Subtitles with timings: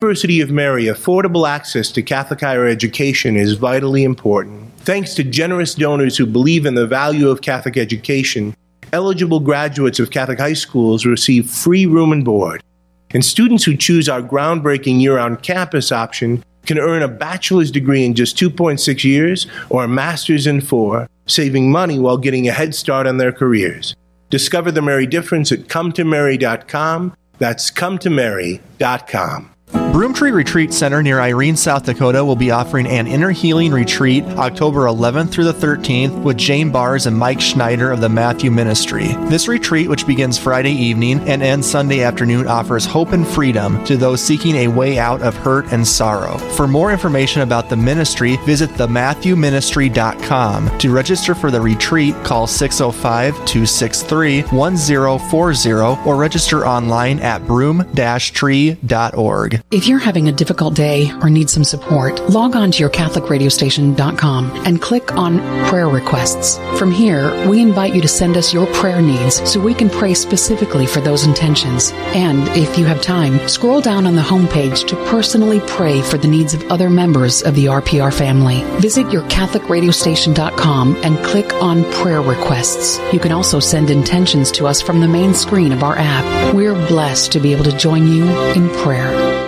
[0.00, 4.72] University of Mary, affordable access to Catholic higher education is vitally important.
[4.82, 8.54] Thanks to generous donors who believe in the value of Catholic education,
[8.92, 12.62] eligible graduates of Catholic high schools receive free room and board.
[13.10, 18.04] And students who choose our groundbreaking year on campus option can earn a bachelor's degree
[18.04, 22.72] in just 2.6 years or a master's in four, saving money while getting a head
[22.72, 23.96] start on their careers.
[24.30, 27.16] Discover the Mary difference at cometomary.com.
[27.40, 29.54] That's cometomary.com.
[29.98, 34.82] Broomtree Retreat Center near Irene, South Dakota will be offering an inner healing retreat October
[34.82, 39.08] 11th through the 13th with Jane Bars and Mike Schneider of the Matthew Ministry.
[39.26, 43.96] This retreat, which begins Friday evening and ends Sunday afternoon, offers hope and freedom to
[43.96, 46.38] those seeking a way out of hurt and sorrow.
[46.38, 50.78] For more information about the ministry, visit thematthewministry.com.
[50.78, 55.72] To register for the retreat, call 605 263 1040
[56.08, 59.60] or register online at broom-tree.org.
[59.72, 64.82] If you're having a difficult day or need some support, log on to yourcatholicradiostation.com and
[64.82, 66.58] click on prayer requests.
[66.78, 70.14] From here, we invite you to send us your prayer needs so we can pray
[70.14, 71.92] specifically for those intentions.
[72.14, 76.28] And if you have time, scroll down on the homepage to personally pray for the
[76.28, 78.62] needs of other members of the RPR family.
[78.80, 83.00] Visit yourcatholicradiostation.com and click on prayer requests.
[83.12, 86.54] You can also send intentions to us from the main screen of our app.
[86.54, 89.47] We're blessed to be able to join you in prayer.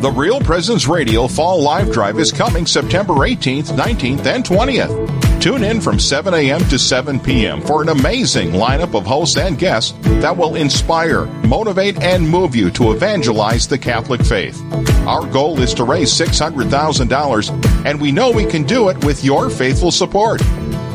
[0.00, 5.40] The Real Presence Radio Fall Live Drive is coming September 18th, 19th, and 20th.
[5.40, 6.60] Tune in from 7 a.m.
[6.68, 7.62] to 7 p.m.
[7.62, 12.70] for an amazing lineup of hosts and guests that will inspire, motivate, and move you
[12.72, 14.60] to evangelize the Catholic faith.
[15.06, 19.48] Our goal is to raise $600,000, and we know we can do it with your
[19.48, 20.42] faithful support.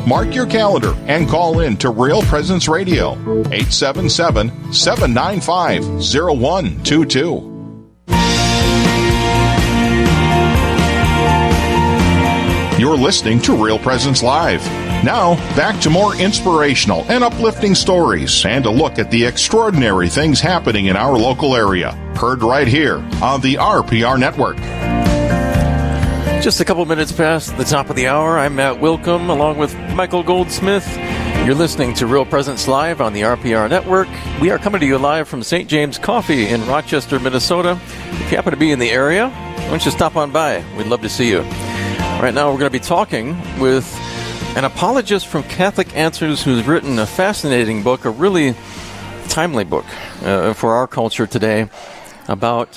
[0.06, 3.12] Mark your calendar and call in to Real Presence Radio,
[3.50, 7.51] 877 795 0122.
[12.82, 14.60] You're listening to Real Presence Live.
[15.04, 20.40] Now, back to more inspirational and uplifting stories and a look at the extraordinary things
[20.40, 21.92] happening in our local area.
[22.16, 24.56] Heard right here on the RPR Network.
[26.42, 29.78] Just a couple minutes past the top of the hour, I'm Matt Wilkham along with
[29.94, 30.84] Michael Goldsmith.
[31.46, 34.08] You're listening to Real Presence Live on the RPR Network.
[34.40, 35.68] We are coming to you live from St.
[35.68, 37.78] James Coffee in Rochester, Minnesota.
[37.84, 40.64] If you happen to be in the area, why don't you stop on by?
[40.76, 41.44] We'd love to see you.
[42.22, 43.84] Right now, we're going to be talking with
[44.56, 48.54] an apologist from Catholic Answers who's written a fascinating book, a really
[49.28, 49.84] timely book
[50.22, 51.68] uh, for our culture today
[52.28, 52.76] about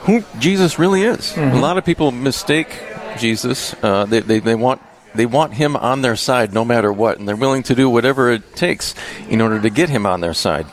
[0.00, 1.32] who Jesus really is.
[1.32, 1.56] Mm-hmm.
[1.56, 2.68] A lot of people mistake
[3.16, 3.74] Jesus.
[3.82, 4.82] Uh, they, they, they want
[5.14, 8.30] they want him on their side no matter what, and they're willing to do whatever
[8.30, 8.94] it takes
[9.26, 10.66] in order to get him on their side.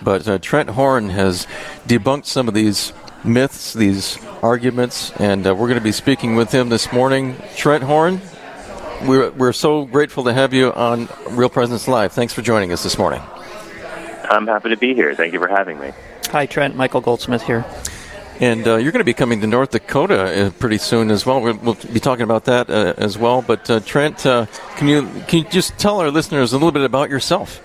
[0.00, 1.48] But uh, Trent Horn has
[1.88, 2.92] debunked some of these
[3.24, 7.36] myths, these arguments, and uh, we're going to be speaking with him this morning.
[7.56, 8.20] Trent Horn,
[9.06, 12.12] we're, we're so grateful to have you on Real Presence Live.
[12.12, 13.22] Thanks for joining us this morning.
[14.24, 15.14] I'm happy to be here.
[15.14, 15.92] Thank you for having me.
[16.30, 16.76] Hi, Trent.
[16.76, 17.64] Michael Goldsmith here.
[18.40, 21.40] And uh, you're going to be coming to North Dakota uh, pretty soon as well.
[21.40, 23.42] We'll, we'll be talking about that uh, as well.
[23.42, 24.46] But uh, Trent, uh,
[24.76, 27.60] can you can you just tell our listeners a little bit about yourself?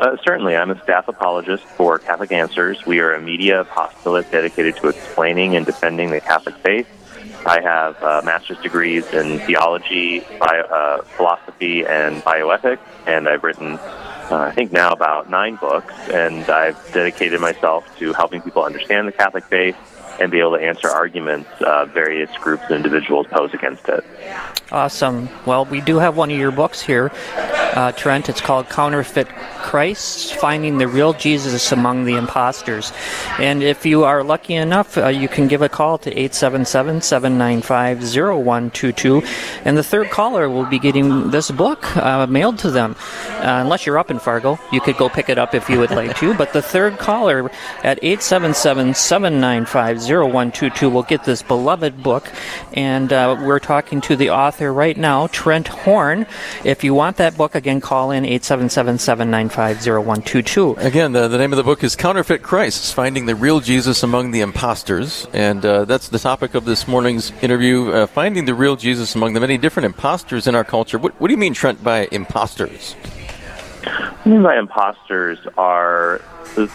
[0.00, 2.86] Uh, certainly, I'm a staff apologist for Catholic Answers.
[2.86, 6.88] We are a media apostolate dedicated to explaining and defending the Catholic faith.
[7.44, 13.74] I have uh, master's degrees in theology, bio, uh, philosophy, and bioethics, and I've written,
[13.74, 19.06] uh, I think now about nine books, and I've dedicated myself to helping people understand
[19.06, 19.76] the Catholic faith
[20.20, 24.04] and be able to answer arguments uh, various groups and individuals pose against it.
[24.72, 25.28] Awesome.
[25.46, 28.28] Well, we do have one of your books here, uh, Trent.
[28.28, 29.26] It's called Counterfeit
[29.58, 32.92] Christ Finding the Real Jesus Among the Imposters.
[33.38, 37.98] And if you are lucky enough, uh, you can give a call to 877 795
[37.98, 39.22] 0122.
[39.64, 42.94] And the third caller will be getting this book uh, mailed to them.
[43.40, 44.58] Uh, unless you're up in Fargo.
[44.70, 46.34] You could go pick it up if you would like to.
[46.34, 47.50] But the third caller
[47.82, 52.30] at 877 795 0122 will get this beloved book.
[52.72, 56.26] And uh, we're talking to the author right now, Trent Horn.
[56.64, 60.74] If you want that book, again, call in 877 795 0122.
[60.78, 64.30] Again, the, the name of the book is Counterfeit Christ Finding the Real Jesus Among
[64.30, 65.26] the Imposters.
[65.32, 69.34] And uh, that's the topic of this morning's interview uh, Finding the Real Jesus Among
[69.34, 70.98] the Many Different Imposters in Our Culture.
[70.98, 72.94] What, what do you mean, Trent, by imposters?
[73.82, 76.20] What I mean by imposters are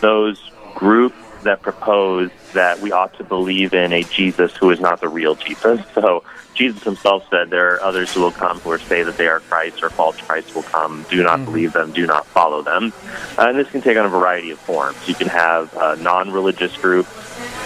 [0.01, 0.41] those
[0.73, 5.07] groups that propose that we ought to believe in a Jesus who is not the
[5.07, 5.79] real Jesus.
[5.93, 9.27] So Jesus himself said there are others who will come who will say that they
[9.27, 11.05] are Christ or false Christ will come.
[11.09, 11.45] Do not mm-hmm.
[11.45, 11.91] believe them.
[11.91, 12.93] Do not follow them.
[13.37, 14.97] Uh, and this can take on a variety of forms.
[15.07, 17.09] You can have uh, non-religious groups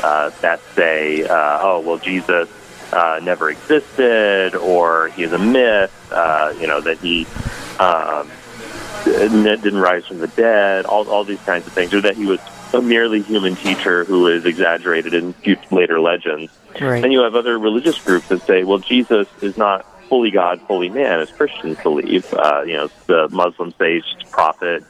[0.04, 2.50] uh, that say, uh, "Oh, well, Jesus
[2.92, 5.94] uh, never existed," or he is a myth.
[6.12, 7.26] Uh, you know that he.
[7.80, 8.30] Um,
[9.06, 12.40] didn't rise from the dead, all, all these kinds of things, or that he was
[12.74, 15.34] a merely human teacher who is exaggerated in
[15.72, 16.52] later legends.
[16.80, 17.04] Right.
[17.04, 20.90] And you have other religious groups that say, well, Jesus is not fully God, fully
[20.90, 22.32] man, as Christians believe.
[22.34, 24.84] Uh, you know, the Muslims say he's just a prophet.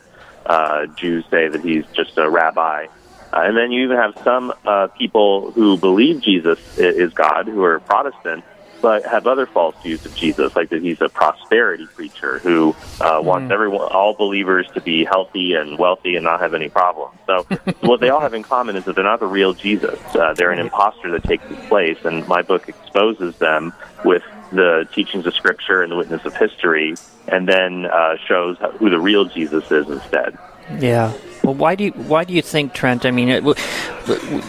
[0.46, 2.88] Uh, Jews say that he's just a rabbi.
[3.31, 7.64] Uh, and then you even have some uh, people who believe Jesus is God, who
[7.64, 8.44] are Protestant,
[8.81, 13.20] but have other false views of Jesus, like that he's a prosperity preacher who uh,
[13.22, 13.54] wants mm.
[13.54, 17.18] everyone, all believers, to be healthy and wealthy and not have any problems.
[17.26, 17.44] So,
[17.81, 20.00] what they all have in common is that they're not the real Jesus.
[20.16, 23.74] Uh, they're an impostor that takes his place, and my book exposes them
[24.04, 26.96] with the teachings of Scripture and the witness of history,
[27.28, 30.38] and then uh, shows who the real Jesus is instead.
[30.80, 31.14] Yeah.
[31.50, 33.07] Well, why do you why do you think Trent?
[33.07, 33.44] I mean, it,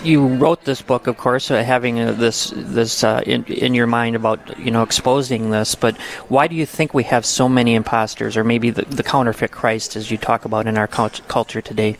[0.04, 3.86] you wrote this book, of course, uh, having uh, this this uh, in, in your
[3.86, 5.74] mind about you know exposing this.
[5.74, 5.96] But
[6.28, 9.96] why do you think we have so many imposters, or maybe the, the counterfeit Christ,
[9.96, 11.96] as you talk about in our cult- culture today?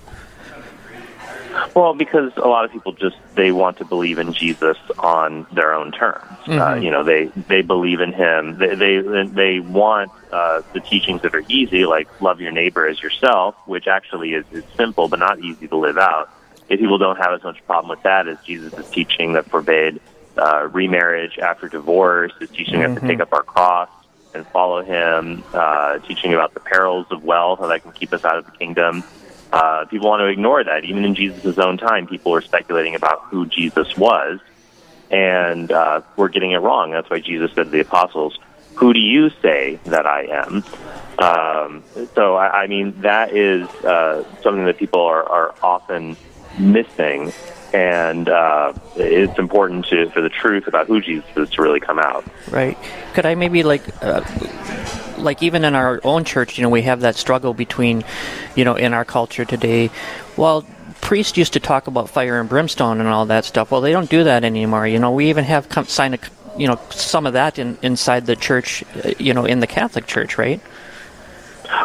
[1.75, 5.73] Well, because a lot of people just they want to believe in Jesus on their
[5.73, 6.25] own terms.
[6.25, 6.61] Uh, mm-hmm.
[6.61, 8.59] Uh, you know, they they believe in him.
[8.59, 13.03] They they they want uh, the teachings that are easy, like love your neighbor as
[13.03, 16.31] yourself, which actually is, is simple but not easy to live out.
[16.69, 20.01] If people don't have as much problem with that as Jesus' teaching that forbade
[20.37, 22.95] uh, remarriage after divorce, his teaching mm-hmm.
[22.95, 23.89] us to take up our cross
[24.35, 28.25] and follow him, uh, teaching about the perils of wealth, how that can keep us
[28.25, 29.03] out of the kingdom
[29.53, 30.85] uh, people want to ignore that.
[30.85, 34.41] Even in Jesus' own time, people were speculating about who Jesus was,
[35.11, 36.93] and uh, we're getting it wrong.
[36.93, 38.39] That's why Jesus said to the apostles,
[38.77, 40.65] Who do you say that I am?
[41.19, 46.17] Um, so, I, I mean, that is uh, something that people are, are often
[46.61, 47.33] missing
[47.73, 51.99] and uh, it's important to for the truth about who Jesus is to really come
[51.99, 52.25] out.
[52.51, 52.77] Right.
[53.15, 54.23] Could I maybe like uh,
[55.19, 58.05] like even in our own church, you know, we have that struggle between,
[58.55, 59.91] you know, in our culture today.
[60.37, 60.67] Well,
[61.01, 63.71] priests used to talk about fire and brimstone and all that stuff.
[63.71, 64.87] Well, they don't do that anymore.
[64.87, 66.19] You know, we even have come, sign a,
[66.57, 70.07] you know, some of that in, inside the church, uh, you know, in the Catholic
[70.07, 70.61] Church, right?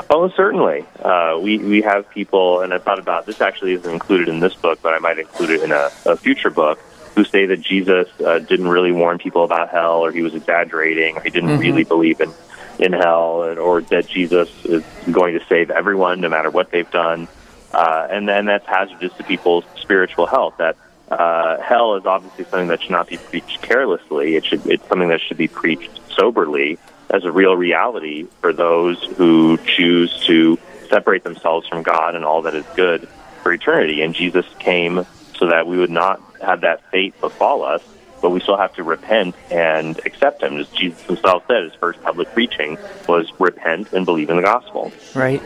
[0.09, 0.86] Oh, certainly.
[1.00, 3.42] Uh, we we have people, and I thought about this.
[3.42, 6.50] Actually, isn't included in this book, but I might include it in a, a future
[6.50, 6.80] book.
[7.15, 11.15] Who say that Jesus uh, didn't really warn people about hell, or he was exaggerating,
[11.15, 11.62] or he didn't mm-hmm.
[11.62, 12.33] really believe in
[12.77, 17.27] in hell, or that Jesus is going to save everyone no matter what they've done.
[17.74, 20.56] Uh, and then that's hazardous to people's spiritual health.
[20.57, 20.75] That
[21.09, 24.36] uh, hell is obviously something that should not be preached carelessly.
[24.36, 26.77] It should it's something that should be preached soberly
[27.09, 30.57] as a real reality for those who choose to
[30.89, 33.07] separate themselves from God and all that is good
[33.43, 34.01] for eternity.
[34.01, 35.05] And Jesus came
[35.37, 37.81] so that we would not have that fate befall us,
[38.21, 40.57] but we still have to repent and accept him.
[40.57, 44.91] As Jesus himself said, his first public preaching was repent and believe in the gospel.
[45.13, 45.41] Right.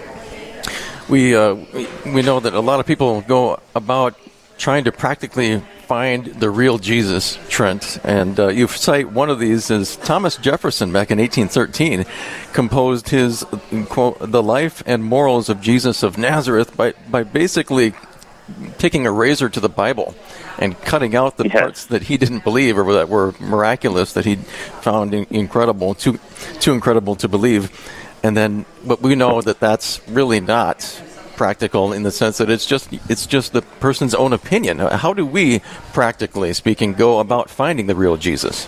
[1.10, 1.56] We, uh,
[2.06, 4.16] we know that a lot of people go about
[4.60, 7.98] trying to practically find the real Jesus, Trent.
[8.04, 12.06] And uh, you cite one of these as Thomas Jefferson back in 1813
[12.54, 13.44] composed his
[13.88, 17.94] quote, The Life and Morals of Jesus of Nazareth by, by basically
[18.78, 20.14] taking a razor to the Bible
[20.60, 21.60] and cutting out the yes.
[21.60, 26.20] parts that he didn't believe or that were miraculous that he found incredible, too
[26.60, 27.72] too incredible to believe.
[28.22, 31.02] And then, but we know that that's really not
[31.40, 34.78] practical in the sense that it's just it's just the person's own opinion.
[34.78, 35.60] How do we,
[35.94, 38.68] practically speaking, go about finding the real Jesus?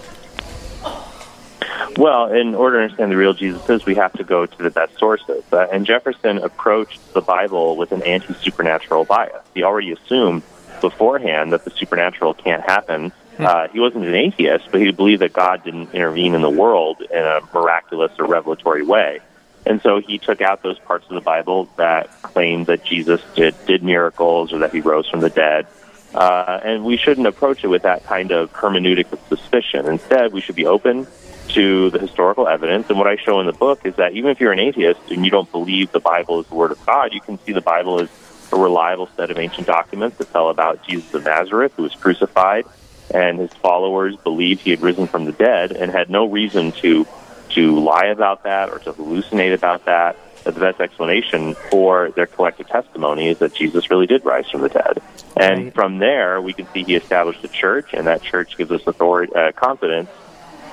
[1.97, 4.69] Well, in order to understand the real Jesus is, we have to go to the
[4.69, 5.43] best sources.
[5.51, 9.43] Uh, and Jefferson approached the Bible with an anti supernatural bias.
[9.53, 10.41] He already assumed
[10.79, 13.11] beforehand that the supernatural can't happen.
[13.35, 13.45] Hmm.
[13.45, 17.01] Uh, he wasn't an atheist, but he believed that God didn't intervene in the world
[17.01, 19.19] in a miraculous or revelatory way.
[19.65, 23.55] And so he took out those parts of the Bible that claimed that Jesus did,
[23.65, 25.67] did miracles or that he rose from the dead.
[26.13, 29.85] Uh, and we shouldn't approach it with that kind of hermeneutic of suspicion.
[29.87, 31.07] Instead, we should be open
[31.49, 32.89] to the historical evidence.
[32.89, 35.23] And what I show in the book is that even if you're an atheist and
[35.23, 38.01] you don't believe the Bible is the Word of God, you can see the Bible
[38.01, 38.09] as
[38.51, 42.65] a reliable set of ancient documents that tell about Jesus of Nazareth, who was crucified,
[43.13, 47.07] and his followers believed he had risen from the dead and had no reason to
[47.55, 50.15] to lie about that or to hallucinate about that.
[50.43, 54.69] The best explanation for their collective testimony is that Jesus really did rise from the
[54.69, 54.99] dead.
[55.37, 55.73] And Right.
[55.73, 59.33] from there, we can see he established a church, and that church gives us authority,
[59.35, 60.09] uh, confidence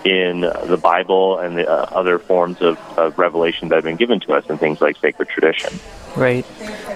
[0.04, 4.20] in the Bible and the uh, other forms of, of revelation that have been given
[4.20, 5.78] to us in things like sacred tradition.
[6.16, 6.44] Right.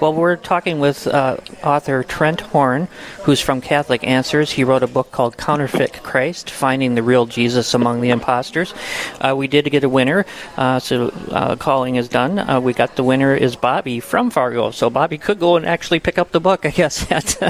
[0.01, 2.89] Well, we're talking with uh, author Trent Horn,
[3.23, 4.51] who's from Catholic Answers.
[4.51, 8.75] He wrote a book called Counterfeit Christ Finding the Real Jesus Among the Imposters.
[9.21, 12.39] Uh, we did get a winner, uh, so uh, calling is done.
[12.39, 14.73] Uh, we got the winner is Bobby from Fargo.
[14.73, 17.41] So Bobby could go and actually pick up the book, I guess, at,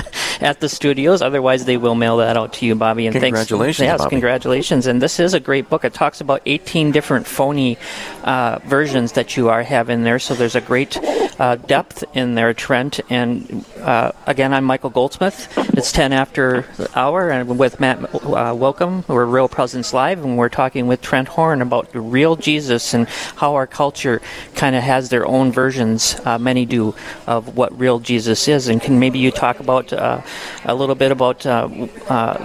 [0.42, 1.22] at the studios.
[1.22, 3.06] Otherwise, they will mail that out to you, Bobby.
[3.06, 3.92] And Congratulations, thanks.
[3.92, 4.10] Yes, Bobby.
[4.10, 4.86] congratulations.
[4.86, 5.84] And this is a great book.
[5.84, 7.78] It talks about 18 different phony
[8.24, 10.18] uh, versions that you are have in there.
[10.18, 10.96] So there's a great
[11.38, 13.00] uh, depth in there, Trent.
[13.10, 15.52] And uh, again, I'm Michael Goldsmith.
[15.76, 20.36] It's 10 after the hour, and with Matt uh, Welcome, we're Real Presence Live, and
[20.36, 24.20] we're talking with Trent Horn about the real Jesus and how our culture
[24.54, 26.94] kind of has their own versions, uh, many do,
[27.26, 28.68] of what real Jesus is.
[28.68, 30.20] And can maybe you talk about uh,
[30.64, 31.68] a little bit about uh,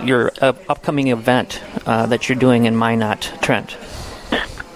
[0.04, 3.75] your upcoming event that you're doing in Minot, Trent?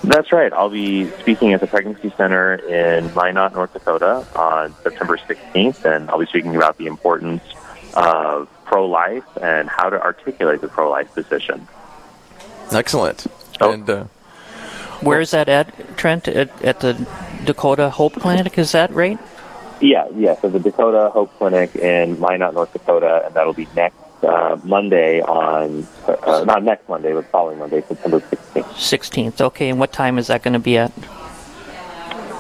[0.03, 0.51] That's right.
[0.51, 6.10] I'll be speaking at the Pregnancy Center in Minot, North Dakota on September 16th, and
[6.10, 7.41] I'll be speaking about the importance
[7.94, 11.70] of pro life and how to articulate the pro life position.
[12.74, 13.27] Excellent.
[13.62, 13.72] Oh.
[13.72, 14.03] And uh,
[15.00, 16.27] Where is that at, Trent?
[16.27, 17.08] At, at the
[17.46, 19.20] Dakota Hope Clinic, is that right?
[19.80, 20.36] Yeah, yeah.
[20.41, 25.22] So the Dakota Hope Clinic in Minot, North Dakota, and that'll be next uh, Monday
[25.22, 28.63] on, uh, not next Monday, but following Monday, September 16th.
[29.34, 29.42] 16th.
[29.42, 30.92] Okay, and what time is that going to be at?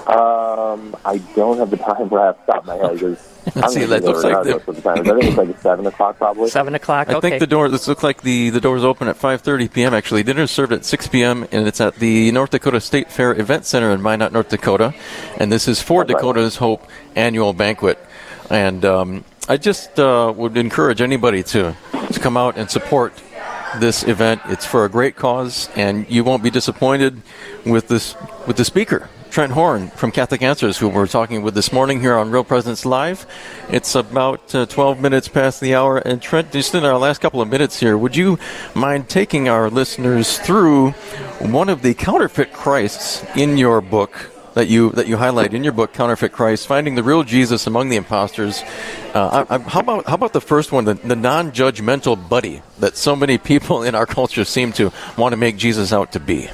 [0.07, 3.69] Um, I don't have the time right off the top of my head because I'm
[3.69, 4.99] See, gonna that looks like the- the time.
[4.99, 6.49] I think it's like 7 o'clock probably.
[6.49, 7.09] 7 o'clock?
[7.09, 7.69] I think the door.
[7.69, 9.93] This looks like the the doors open at 5:30 p.m.
[9.93, 11.47] Actually, dinner is served at 6 p.m.
[11.51, 14.93] and it's at the North Dakota State Fair Event Center in Minot, North Dakota,
[15.37, 16.19] and this is for That's right.
[16.19, 16.85] Dakota's Hope
[17.15, 17.97] annual banquet.
[18.49, 23.11] And um, I just uh, would encourage anybody to to come out and support
[23.79, 24.41] this event.
[24.45, 27.21] It's for a great cause, and you won't be disappointed
[27.65, 28.15] with this
[28.47, 29.09] with the speaker.
[29.29, 32.85] Trent Horn from Catholic Answers, who we're talking with this morning here on Real Presence
[32.85, 33.25] Live.
[33.69, 35.97] It's about uh, 12 minutes past the hour.
[35.97, 38.39] And Trent, just in our last couple of minutes here, would you
[38.73, 40.91] mind taking our listeners through
[41.41, 44.31] one of the counterfeit Christs in your book?
[44.53, 47.87] That you that you highlight in your book, Counterfeit Christ, finding the real Jesus among
[47.87, 48.61] the imposters.
[49.13, 52.97] Uh, I, I, how about how about the first one, the, the non-judgmental buddy that
[52.97, 56.49] so many people in our culture seem to want to make Jesus out to be?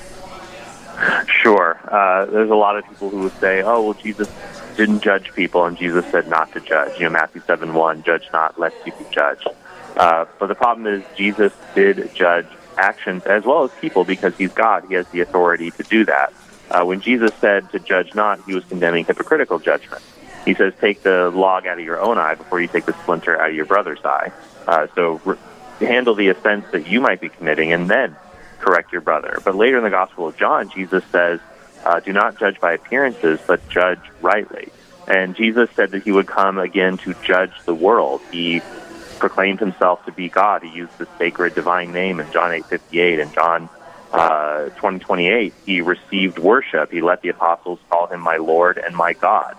[1.42, 1.80] Sure.
[1.88, 4.30] Uh, there's a lot of people who would say, oh, well, Jesus
[4.76, 6.98] didn't judge people, and Jesus said not to judge.
[7.00, 9.48] You know, Matthew 7 1, judge not, lest you be judged.
[9.96, 14.54] Uh, but the problem is, Jesus did judge actions as well as people because he's
[14.54, 14.86] God.
[14.88, 16.34] He has the authority to do that.
[16.70, 20.02] Uh, when Jesus said to judge not, he was condemning hypocritical judgment.
[20.46, 23.40] He says, take the log out of your own eye before you take the splinter
[23.40, 24.32] out of your brother's eye.
[24.68, 25.38] Uh, so re-
[25.80, 28.16] handle the offense that you might be committing and then
[28.60, 29.40] correct your brother.
[29.44, 31.40] But later in the Gospel of John, Jesus says,
[31.86, 34.70] uh, do not judge by appearances, but judge rightly.
[35.08, 38.22] And Jesus said that he would come again to judge the world.
[38.32, 38.62] He
[39.20, 40.64] proclaimed himself to be God.
[40.64, 43.70] He used the sacred divine name in John 8:58 and John
[44.18, 45.54] uh, 20:28.
[45.66, 46.92] He received worship.
[46.92, 49.56] He let the apostles call him my Lord and my God.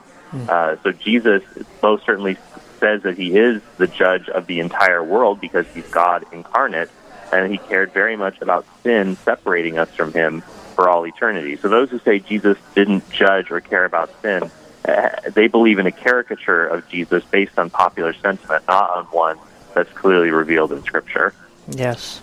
[0.49, 1.43] Uh, so Jesus
[1.83, 2.37] most certainly
[2.81, 6.91] says that he is the judge of the entire world because he's God incarnate,
[7.33, 10.43] and he cared very much about sin separating us from him
[10.75, 11.57] for all eternity.
[11.57, 14.51] So those who say Jesus didn't judge or care about sin,
[14.87, 19.39] uh, they believe in a caricature of Jesus based on popular sentiment, not on one
[19.75, 21.35] that's clearly revealed in Scripture.
[21.69, 22.21] Yes.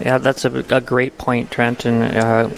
[0.00, 1.84] Yeah, that's a, a great point, Trent.
[1.84, 2.48] And uh,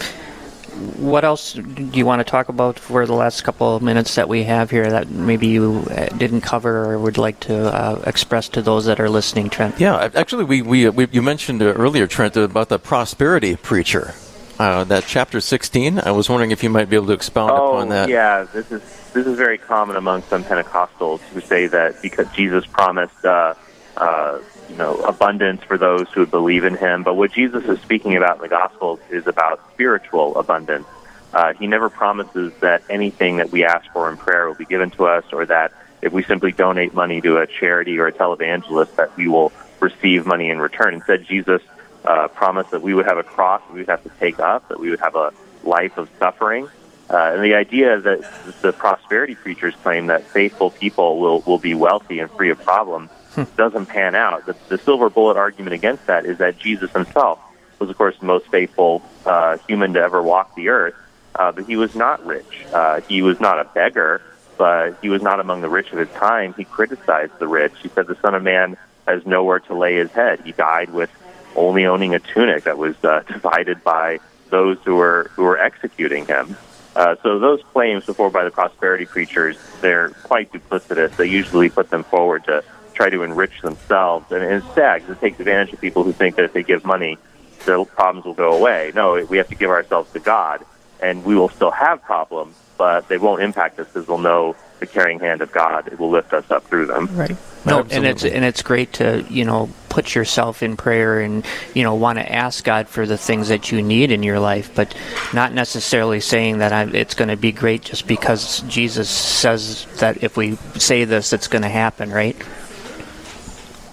[0.97, 4.27] what else do you want to talk about for the last couple of minutes that
[4.27, 8.49] we have here that maybe you uh, didn't cover or would like to uh, express
[8.49, 9.79] to those that are listening, Trent?
[9.79, 14.13] Yeah, actually, we, we, we you mentioned uh, earlier, Trent, about the prosperity preacher.
[14.59, 15.99] Uh, that chapter 16.
[15.99, 18.07] I was wondering if you might be able to expound Oh, upon that.
[18.07, 18.81] yeah, this is
[19.11, 23.55] this is very common among some Pentecostals who say that because Jesus promised, uh,
[23.97, 24.39] uh,
[24.73, 27.03] you know, abundance for those who believe in Him.
[27.03, 30.87] But what Jesus is speaking about in the Gospels is about spiritual abundance.
[31.31, 34.89] Uh, he never promises that anything that we ask for in prayer will be given
[34.91, 38.95] to us, or that if we simply donate money to a charity or a televangelist,
[38.95, 40.95] that we will receive money in return.
[40.95, 41.61] Instead, Jesus
[42.03, 44.67] uh, promised that we would have a cross that we would have to take up,
[44.69, 45.31] that we would have a
[45.63, 46.67] life of suffering.
[47.13, 48.21] Uh, and the idea that
[48.63, 53.11] the prosperity preachers claim that faithful people will, will be wealthy and free of problems
[53.35, 53.43] hmm.
[53.55, 54.47] doesn't pan out.
[54.47, 57.39] The, the silver bullet argument against that is that Jesus himself
[57.77, 60.95] was, of course, the most faithful uh, human to ever walk the earth,
[61.35, 62.65] uh, but he was not rich.
[62.73, 64.19] Uh, he was not a beggar,
[64.57, 66.55] but he was not among the rich of his time.
[66.55, 67.73] He criticized the rich.
[67.83, 68.75] He said the Son of Man
[69.07, 70.41] has nowhere to lay his head.
[70.43, 71.11] He died with
[71.55, 76.25] only owning a tunic that was uh, divided by those who were who were executing
[76.25, 76.57] him.
[76.95, 81.15] Uh, so those claims before by the prosperity preachers, they're quite duplicitous.
[81.15, 85.39] They usually put them forward to try to enrich themselves, and it's sad it takes
[85.39, 87.17] advantage of people who think that if they give money,
[87.65, 88.91] their problems will go away.
[88.93, 90.63] No, we have to give ourselves to God,
[91.01, 94.91] and we will still have problems, but they won't impact us because we'll know the
[94.91, 95.87] caring hand of God.
[95.87, 97.07] It will lift us up through them.
[97.15, 97.37] Right.
[97.65, 97.95] No, Absolutely.
[97.95, 101.95] and it's and it's great to you know put yourself in prayer and you know
[101.95, 104.93] want to ask God for the things that you need in your life, but
[105.33, 110.23] not necessarily saying that I'm, it's going to be great just because Jesus says that
[110.23, 112.35] if we say this, it's going to happen, right?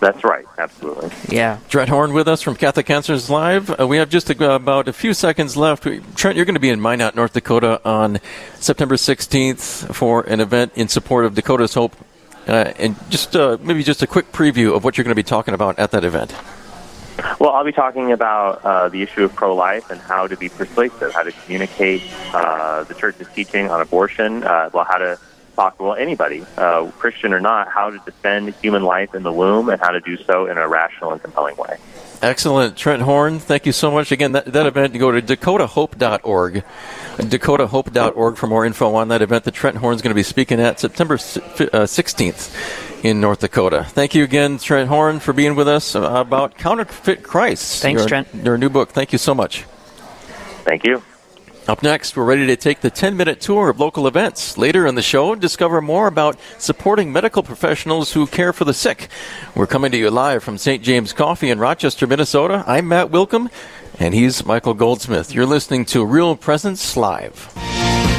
[0.00, 1.11] That's right, absolutely.
[1.28, 1.59] Yeah.
[1.69, 3.78] Trent Horn with us from Catholic Answers Live.
[3.78, 5.83] Uh, we have just a, uh, about a few seconds left.
[6.16, 8.19] Trent, you're going to be in Minot, North Dakota on
[8.54, 11.95] September 16th for an event in support of Dakota's Hope.
[12.49, 15.23] Uh, and just uh, maybe just a quick preview of what you're going to be
[15.23, 16.35] talking about at that event.
[17.38, 20.49] Well, I'll be talking about uh, the issue of pro life and how to be
[20.49, 22.02] persuasive, how to communicate
[22.33, 25.19] uh, the church's teaching on abortion, well, how to
[25.60, 29.78] possible, anybody, uh, Christian or not, how to defend human life in the womb and
[29.78, 31.76] how to do so in a rational and compelling way.
[32.22, 32.78] Excellent.
[32.78, 34.10] Trent Horn, thank you so much.
[34.10, 36.64] Again, that, that event, go to dakotahope.org,
[37.18, 40.60] dakotahope.org for more info on that event that Trent Horn is going to be speaking
[40.60, 43.84] at September 16th uh, in North Dakota.
[43.84, 47.82] Thank you again, Trent Horn, for being with us about Counterfeit Christ.
[47.82, 48.28] Thanks, your, Trent.
[48.34, 48.92] Your new book.
[48.92, 49.64] Thank you so much.
[50.64, 51.02] Thank you.
[51.68, 54.56] Up next, we're ready to take the 10 minute tour of local events.
[54.58, 59.08] Later in the show, discover more about supporting medical professionals who care for the sick.
[59.54, 60.82] We're coming to you live from St.
[60.82, 62.64] James Coffee in Rochester, Minnesota.
[62.66, 63.50] I'm Matt Wilkham,
[63.98, 65.34] and he's Michael Goldsmith.
[65.34, 67.70] You're listening to Real Presence Live.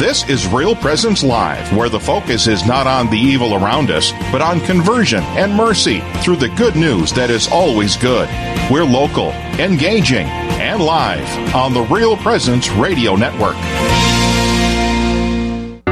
[0.02, 4.12] This is Real Presence Live, where the focus is not on the evil around us,
[4.32, 8.28] but on conversion and mercy through the good news that is always good.
[8.72, 13.56] We're local, engaging, and live on the Real Presence Radio Network.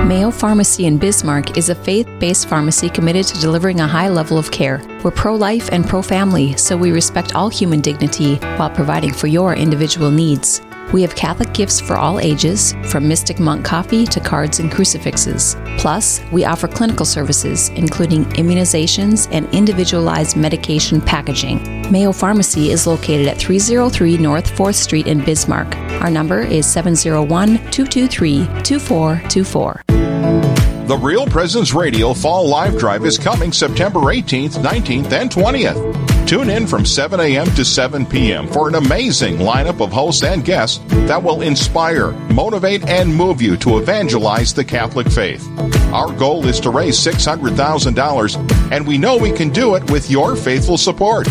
[0.08, 4.39] Mayo Pharmacy in Bismarck is a faith based pharmacy committed to delivering a high level
[4.39, 4.82] of care.
[5.04, 9.28] We're pro life and pro family, so we respect all human dignity while providing for
[9.28, 10.63] your individual needs.
[10.91, 15.56] We have Catholic gifts for all ages, from Mystic Monk coffee to cards and crucifixes.
[15.78, 21.91] Plus, we offer clinical services, including immunizations and individualized medication packaging.
[21.91, 25.75] Mayo Pharmacy is located at 303 North 4th Street in Bismarck.
[26.02, 29.82] Our number is 701 223 2424.
[29.88, 36.18] The Real Presence Radio Fall Live Drive is coming September 18th, 19th, and 20th.
[36.29, 37.47] Tune in from 7 a.m.
[37.55, 38.47] to 7 p.m.
[38.47, 43.57] for an amazing lineup of hosts and guests that will inspire, motivate, and move you
[43.57, 45.49] to evangelize the Catholic faith.
[45.91, 50.35] Our goal is to raise $600,000, and we know we can do it with your
[50.35, 51.27] faithful support.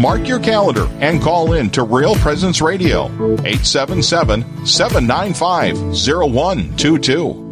[0.00, 3.04] Mark your calendar and call in to Real Presence Radio,
[3.44, 7.51] 877 795 0122.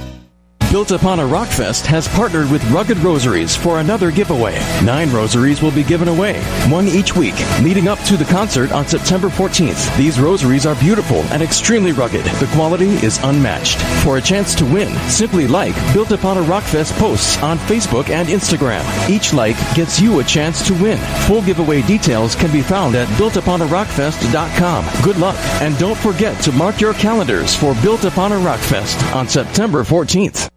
[0.71, 4.57] Built Upon a Rock Fest has partnered with Rugged Rosaries for another giveaway.
[4.85, 8.87] Nine rosaries will be given away, one each week, leading up to the concert on
[8.87, 9.97] September 14th.
[9.97, 12.23] These rosaries are beautiful and extremely rugged.
[12.23, 13.81] The quality is unmatched.
[14.05, 18.09] For a chance to win, simply like Built Upon a Rock Fest posts on Facebook
[18.09, 18.85] and Instagram.
[19.09, 20.99] Each like gets you a chance to win.
[21.27, 25.03] Full giveaway details can be found at builtuponarockfest.com.
[25.03, 29.03] Good luck, and don't forget to mark your calendars for Built Upon a Rock Fest
[29.13, 30.49] on September 14th.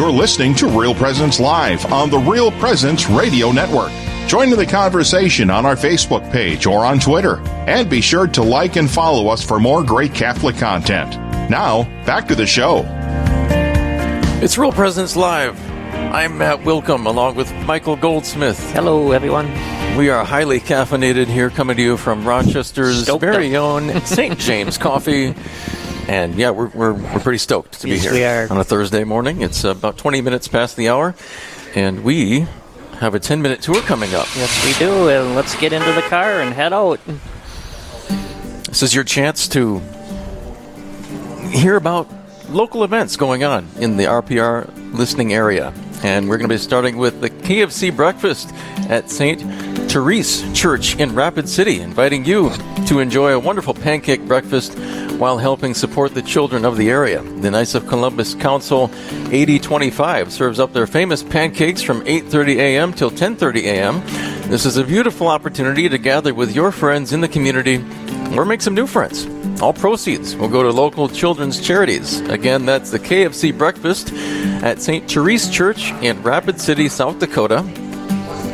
[0.00, 3.92] You're listening to Real Presence Live on the Real Presence Radio Network.
[4.26, 7.38] Join in the conversation on our Facebook page or on Twitter.
[7.68, 11.16] And be sure to like and follow us for more great Catholic content.
[11.50, 12.86] Now, back to the show.
[14.42, 15.60] It's Real Presence Live.
[15.94, 18.58] I'm Matt Wilkham along with Michael Goldsmith.
[18.72, 19.48] Hello, everyone.
[19.98, 23.64] We are highly caffeinated here, coming to you from Rochester's Stoked very up.
[23.64, 24.38] own St.
[24.38, 25.34] James Coffee.
[26.10, 29.42] And yeah, we're, we're, we're pretty stoked to be here on a Thursday morning.
[29.42, 31.14] It's about 20 minutes past the hour,
[31.76, 32.48] and we
[32.98, 34.26] have a 10 minute tour coming up.
[34.34, 35.08] Yes, we do.
[35.08, 36.98] And let's get into the car and head out.
[38.64, 39.78] This is your chance to
[41.52, 42.08] hear about
[42.48, 45.72] local events going on in the RPR listening area.
[46.02, 48.52] And we're going to be starting with the K of C breakfast
[48.88, 49.40] at St.
[49.90, 52.50] Therese Church in Rapid City, inviting you
[52.86, 54.78] to enjoy a wonderful pancake breakfast
[55.18, 57.22] while helping support the children of the area.
[57.22, 58.90] The Knights of Columbus Council
[59.30, 62.92] 8025 serves up their famous pancakes from 8:30 a.m.
[62.92, 64.00] till 10:30 a.m.
[64.48, 67.84] This is a beautiful opportunity to gather with your friends in the community
[68.36, 69.26] or make some new friends.
[69.60, 72.20] All proceeds will go to local children's charities.
[72.30, 74.10] Again, that's the K of C breakfast
[74.62, 75.10] at St.
[75.10, 77.58] Therese Church in Rapid City, South Dakota.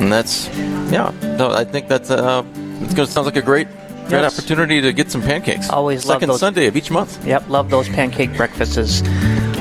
[0.00, 0.48] And that's,
[0.90, 2.42] yeah, no, I think that's, uh,
[2.80, 3.68] it's going to sound like a great,
[4.08, 4.36] great Yes.
[4.36, 5.70] opportunity to get some pancakes.
[5.70, 7.24] Always love Second those- Sunday of each month.
[7.24, 9.02] Yep, love those pancake breakfasts.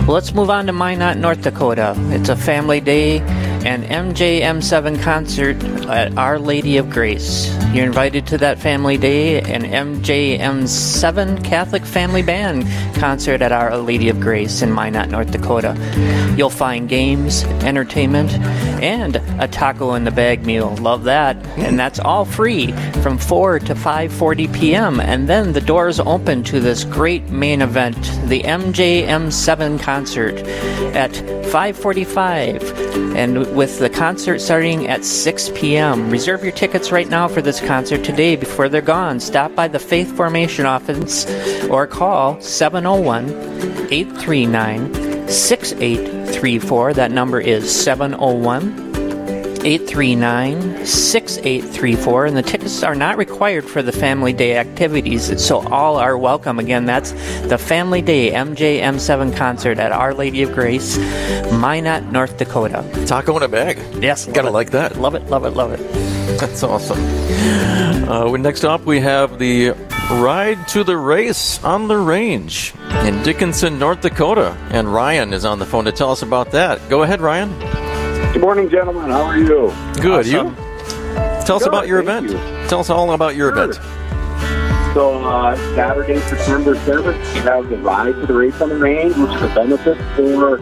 [0.07, 1.95] Well, let's move on to Minot, North Dakota.
[2.09, 3.19] It's a family day
[3.65, 7.51] and MJM7 concert at Our Lady of Grace.
[7.73, 14.09] You're invited to that family day an MJM7 Catholic Family Band concert at Our Lady
[14.09, 15.75] of Grace in Minot, North Dakota.
[16.37, 18.31] You'll find games, entertainment,
[18.83, 20.75] and a taco in the bag meal.
[20.75, 21.35] Love that.
[21.57, 24.99] And that's all free from 4 to 5:40 p.m.
[24.99, 27.95] And then the doors open to this great main event,
[28.27, 30.35] the MJM7 concert
[30.95, 36.09] at 5:45 and with the concert starting at 6 p.m.
[36.09, 39.19] Reserve your tickets right now for this concert today before they're gone.
[39.19, 41.25] Stop by the Faith Formation office
[41.69, 43.29] or call 701
[43.91, 46.93] 839 6834.
[46.93, 48.84] That number is 701
[49.65, 52.25] 839 6834.
[52.27, 56.59] And the tickets are not required for the Family Day activities, so all are welcome.
[56.59, 57.11] Again, that's
[57.47, 60.97] the Family Day MJM7 concert at Our Lady of Grace,
[61.51, 62.87] Minot, North Dakota.
[63.07, 63.79] Taco in a bag.
[64.03, 64.51] Yes, Gotta it.
[64.51, 64.97] like that.
[64.97, 65.79] Love it, love it, love it.
[66.39, 66.99] That's awesome.
[68.07, 69.71] Uh, next up, we have the
[70.11, 72.71] Ride to the Race on the Range
[73.03, 74.55] in Dickinson, North Dakota.
[74.69, 76.87] And Ryan is on the phone to tell us about that.
[76.87, 77.84] Go ahead, Ryan.
[78.35, 79.09] Good morning, gentlemen.
[79.09, 79.71] How are you?
[80.01, 80.27] Good.
[80.27, 80.47] Awesome.
[80.49, 81.45] You?
[81.45, 82.29] Tell us Good, about your event.
[82.29, 82.37] you.
[82.67, 83.63] Tell us all about your Sure.
[83.63, 83.79] event.
[84.93, 89.15] So, uh, Saturday, September 7th, we have the Ride to the Race on the Range,
[89.15, 90.59] which is a benefit for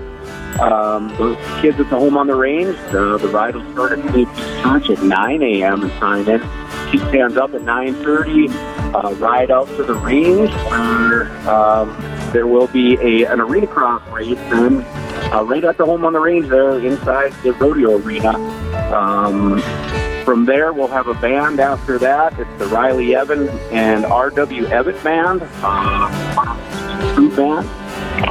[0.62, 2.78] um, those kids at the home on the range.
[2.90, 4.30] Uh, the ride will start at St.
[4.62, 5.82] Church at 9 a.m.
[5.82, 6.42] and sign in.
[6.92, 8.54] She stands up at 9.30,
[8.94, 11.90] uh, ride out to the range where um,
[12.34, 14.86] there will be a, an arena cross race then
[15.34, 18.38] uh, right at the home on the range there inside the rodeo arena.
[18.94, 19.62] Um,
[20.24, 22.40] from there, we'll have a band after that.
[22.40, 24.68] It's the Riley Evan and R.W.
[24.68, 27.68] Evitt Band, uh, fruit band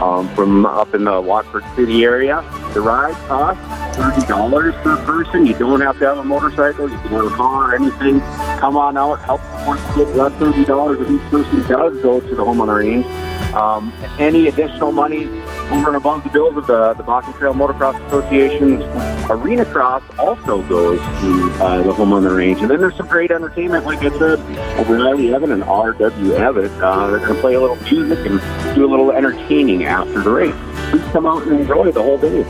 [0.01, 2.43] um, from up in the Watford City area.
[2.73, 3.63] The ride costs
[3.99, 5.45] $30 per person.
[5.45, 6.89] You don't have to have a motorcycle.
[6.89, 8.21] You can have a car or anything.
[8.59, 10.05] Come on out, help support the.
[10.13, 13.07] That $30 if each person does go to the home on the range.
[13.55, 15.27] Um, any additional money
[15.73, 18.83] over and above the bills of the, the Bakken Trail Motocross Association's
[19.31, 22.61] Arena Cross also goes to uh, the home on the range.
[22.61, 24.39] And then there's some great entertainment, like I said,
[24.79, 26.35] over at Riley Evan and R.W.
[26.35, 26.71] Evitt.
[26.73, 30.31] Uh, they're going to play a little music and do a little entertaining after the
[30.31, 30.55] race.
[30.91, 32.41] Please come out and enjoy the whole day.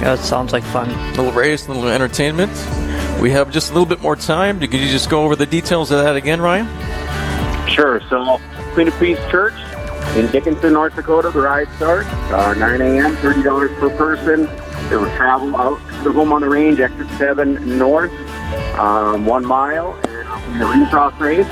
[0.00, 0.90] Yeah, it sounds like fun.
[0.90, 2.52] A little race, a little entertainment.
[3.20, 4.58] We have just a little bit more time.
[4.58, 6.66] Could you just go over the details of that again, Ryan?
[7.68, 8.00] Sure.
[8.10, 8.40] So,
[8.74, 9.54] Queen of Peace Church
[10.14, 14.48] in Dickinson, North Dakota, the ride starts uh, 9 a.m., $30 per person.
[14.90, 18.12] It will travel out to the home on the range, exit 7 north,
[18.78, 21.46] um, one mile, and the Arena Cross race.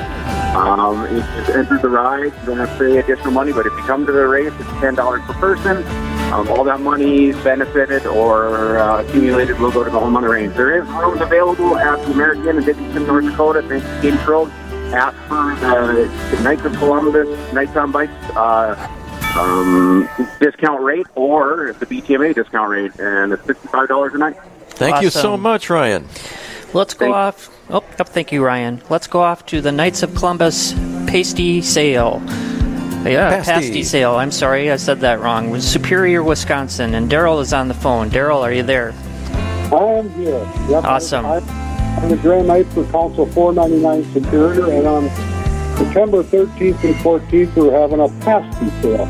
[0.55, 3.73] Um, if you enter the ride, you don't have to pay additional money, but if
[3.73, 5.85] you come to the race, it's $10 per person.
[6.33, 10.29] Um, all that money benefited or uh, accumulated will go to the home on the
[10.29, 10.55] range.
[10.55, 14.51] There is rooms available at the AmericInn in Dickinson, North Dakota, thanks to Katie Road.
[14.95, 18.77] Ask for the, the Knights of Columbus, Knights on Bikes uh,
[19.37, 20.09] um,
[20.41, 24.37] discount rate or the BTMA discount rate, and it's $65 a night.
[24.69, 26.07] Thank you so much, Ryan.
[26.73, 27.51] Let's go off.
[27.71, 28.83] Oh, yep, thank you, Ryan.
[28.89, 30.73] Let's go off to the Knights of Columbus
[31.07, 32.23] pasty sale.
[33.05, 33.53] Yeah, Pasty.
[33.53, 34.15] pasty sale.
[34.15, 35.49] I'm sorry, I said that wrong.
[35.49, 38.11] It was Superior, Wisconsin, and Daryl is on the phone.
[38.11, 38.95] Daryl, are you there?
[39.73, 40.49] I am here.
[40.69, 41.27] Yep, Awesome.
[41.27, 41.64] I,
[41.97, 45.09] I'm the Grand Knight for Council 499 Superior, and on
[45.79, 49.09] September 13th and 14th, we're having a pasty sale.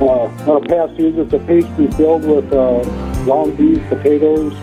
[0.00, 2.82] Uh, not a pasty, is it's a pastry filled with uh,
[3.24, 4.54] ground beef, potatoes,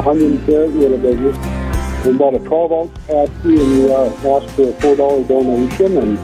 [0.00, 1.30] onion, carrot, whatever.
[2.06, 6.18] And about a 12 ounce pasty, and we uh, ask for a $4 donation, and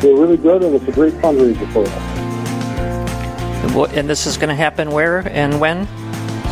[0.00, 2.16] they're really good, and it's a great fundraiser for us.
[3.62, 5.86] And And this is going to happen where and when?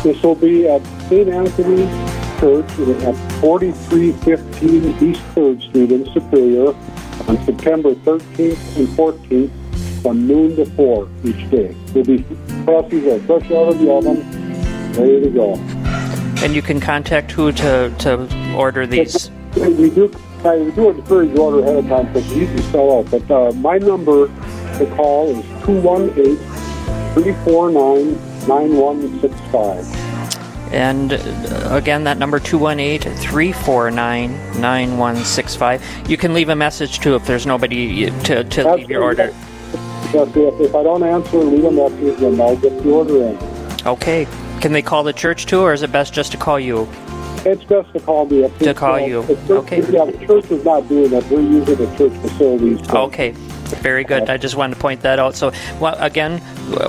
[0.03, 1.29] This will be at St.
[1.29, 2.04] Anthony
[2.39, 2.65] Church
[3.03, 6.67] at 4315 East 3rd Street in Superior
[7.27, 11.75] on September 13th and 14th from noon to 4 each day.
[11.87, 14.21] There'll be that are fresh out of the oven,
[14.93, 15.53] ready to go.
[16.43, 19.31] And you can contact who to, to order these.
[19.55, 20.11] We do,
[20.43, 23.09] I, we do encourage you order ahead of time because we usually sell out.
[23.09, 24.27] But uh, my number
[24.77, 26.35] to call is 218
[27.15, 30.14] 349 9165.
[30.75, 36.09] And uh, again, that number 218 349 9165.
[36.09, 39.33] You can leave a message too if there's nobody to, to leave your order.
[39.33, 43.37] If, if, if I don't answer, leave a message and I'll get the order in.
[43.87, 44.27] Okay.
[44.59, 46.89] Can they call the church too, or is it best just to call you?
[47.45, 48.49] It's best to call me.
[48.59, 49.25] To call uh, you.
[49.25, 49.77] church- Okay.
[49.77, 51.23] Yeah, the church is not doing that.
[51.29, 52.85] We're using the church facilities.
[52.85, 53.31] so- Okay.
[53.81, 54.29] Very good.
[54.29, 55.35] I just wanted to point that out.
[55.35, 56.39] So, well, again,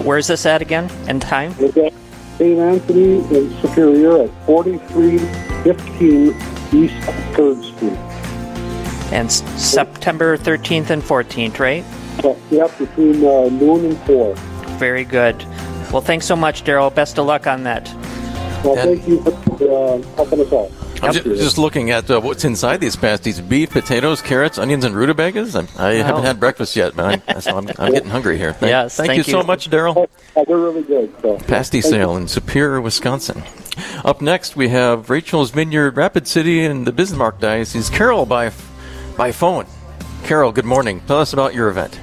[0.03, 1.53] where's this at again and time?
[1.53, 1.92] At
[2.38, 2.59] St.
[2.59, 6.29] Anthony in Superior at 4315
[6.83, 6.94] East
[7.35, 7.99] 3rd Street.
[9.12, 11.85] And s- September 13th and 14th, right?
[12.20, 14.35] So, yep, between uh, noon and 4.
[14.79, 15.42] Very good.
[15.92, 16.94] Well, thanks so much, Daryl.
[16.94, 17.87] Best of luck on that.
[18.64, 20.70] Well, thank you for uh, helping us out.
[21.03, 24.94] I'm ju- just looking at uh, what's inside these pasties: beef, potatoes, carrots, onions, and
[24.96, 25.55] rutabagas.
[25.55, 26.05] I'm, I Wow.
[26.07, 28.55] haven't had breakfast yet, but I'm, so I'm, I'm getting hungry here.
[28.55, 30.09] Thank, Yes, thank, thank you so much, Daryl.
[30.37, 31.12] Uh, they're really good.
[31.22, 31.38] So.
[31.38, 33.42] Pasty Thank sale in Superior, Wisconsin.
[34.05, 37.88] Up next, we have Rachel's Vineyard, Rapid City, and the Bismarck Diocese.
[37.88, 38.53] Carol by
[39.16, 39.66] by phone.
[40.25, 41.01] Carol, good morning.
[41.07, 41.99] Tell us about your event.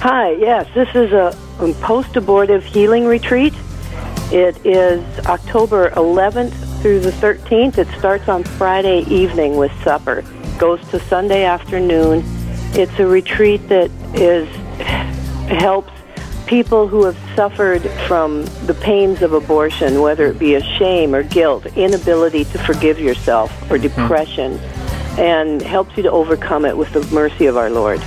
[0.00, 1.36] Hi, yes, this is a
[1.80, 3.54] post abortive healing retreat.
[4.30, 7.78] It is October 11th through the 13th.
[7.78, 10.22] It starts on Friday evening with supper,
[10.58, 12.22] goes to Sunday afternoon.
[12.74, 14.48] It's a retreat that is
[15.60, 15.92] helps
[16.48, 21.22] people who have suffered from the pains of abortion, whether it be a shame or
[21.22, 24.58] guilt, inability to forgive yourself, or depression,
[25.18, 28.00] and helps you to overcome it with the mercy of our Lord.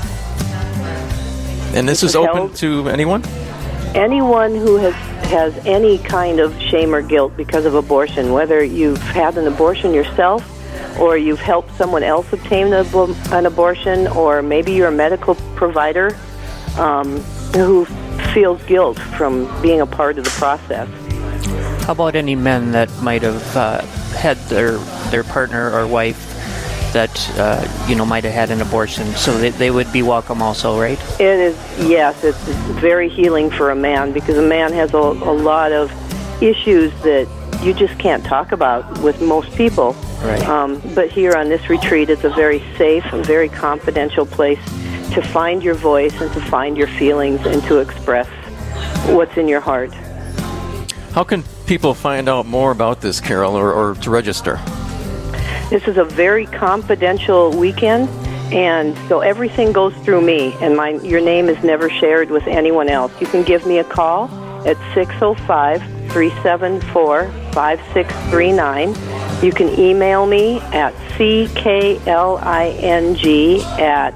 [1.74, 3.24] And this is open to anyone?
[3.94, 4.94] anyone who has
[5.26, 9.94] has any kind of shame or guilt because of abortion, whether you've had an abortion
[9.94, 10.46] yourself
[11.00, 12.86] or you've helped someone else obtain an,
[13.32, 16.18] an abortion, or maybe you're a medical provider
[16.78, 17.18] um,
[17.54, 17.86] who
[18.34, 20.88] feels guilt from being a part of the process.
[21.86, 23.82] How about any men that might have uh,
[24.16, 24.78] had their
[25.10, 26.28] their partner or wife
[26.94, 30.42] that uh, you know might have had an abortion, so they, they would be welcome
[30.42, 31.00] also, right?
[31.20, 32.38] It is, yes, it's
[32.80, 35.92] very healing for a man because a man has a, a lot of
[36.42, 37.28] issues that
[37.64, 39.94] you just can't talk about with most people.
[40.22, 40.42] Right.
[40.48, 44.60] Um, but here on this retreat, it's a very safe and very confidential place
[45.14, 48.28] to find your voice and to find your feelings and to express
[49.08, 49.94] what's in your heart.
[51.14, 54.60] How can people find out more about this, Carol, or, or to register?
[55.70, 58.10] This is a very confidential weekend,
[58.54, 62.90] and so everything goes through me, and my your name is never shared with anyone
[62.90, 63.12] else.
[63.20, 64.30] You can give me a call
[64.68, 69.44] at 605 374 5639.
[69.44, 72.06] You can email me at ckling
[73.80, 74.14] at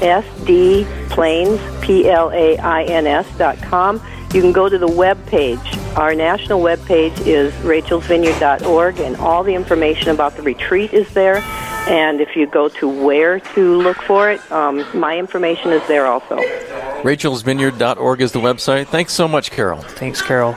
[0.00, 4.00] sdplains, P-L-A-I-N-S dot com.
[4.34, 5.58] You can go to the web page.
[5.96, 11.38] Our national web page is rachelsvineyard.org, and all the information about the retreat is there.
[11.88, 16.06] And if you go to where to look for it, um, my information is there
[16.06, 16.36] also.
[17.02, 18.88] Rachel'sVineyard.org is the website.
[18.88, 19.82] Thanks so much, Carol.
[19.82, 20.54] Thanks, Carol.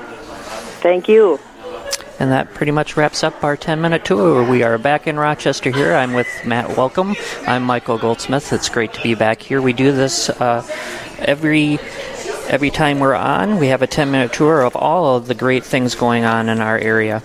[0.81, 1.39] Thank you.
[2.19, 4.43] And that pretty much wraps up our 10 minute tour.
[4.43, 5.93] We are back in Rochester here.
[5.93, 7.15] I'm with Matt Welcome.
[7.47, 8.51] I'm Michael Goldsmith.
[8.51, 9.61] It's great to be back here.
[9.61, 10.67] We do this uh,
[11.19, 11.79] every
[12.49, 13.57] every time we're on.
[13.57, 16.59] We have a 10 minute tour of all of the great things going on in
[16.59, 17.23] our area.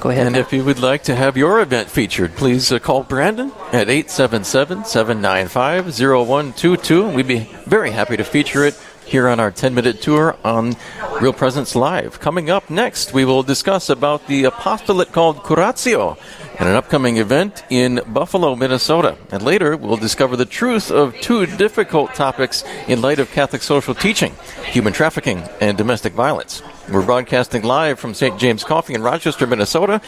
[0.00, 0.26] Go ahead.
[0.26, 0.46] And Matt.
[0.46, 4.86] if you would like to have your event featured, please uh, call Brandon at 877
[4.86, 7.10] 795 0122.
[7.10, 8.80] We'd be very happy to feature it
[9.12, 10.74] here on our 10 minute tour on
[11.20, 12.18] Real Presence Live.
[12.18, 16.16] Coming up next, we will discuss about the apostolate called Curatio
[16.58, 19.18] and an upcoming event in Buffalo, Minnesota.
[19.30, 23.94] And later, we'll discover the truth of two difficult topics in light of Catholic social
[23.94, 26.62] teaching human trafficking and domestic violence.
[26.90, 28.38] We're broadcasting live from St.
[28.40, 30.00] James Coffee in Rochester, Minnesota.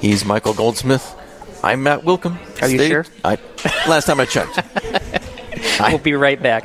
[0.00, 1.14] He's Michael Goldsmith.
[1.62, 2.36] I'm Matt Wilkham.
[2.62, 3.06] Are you Stay- sure?
[3.24, 3.38] I,
[3.88, 4.60] last time I checked.
[5.80, 6.64] we'll be right back.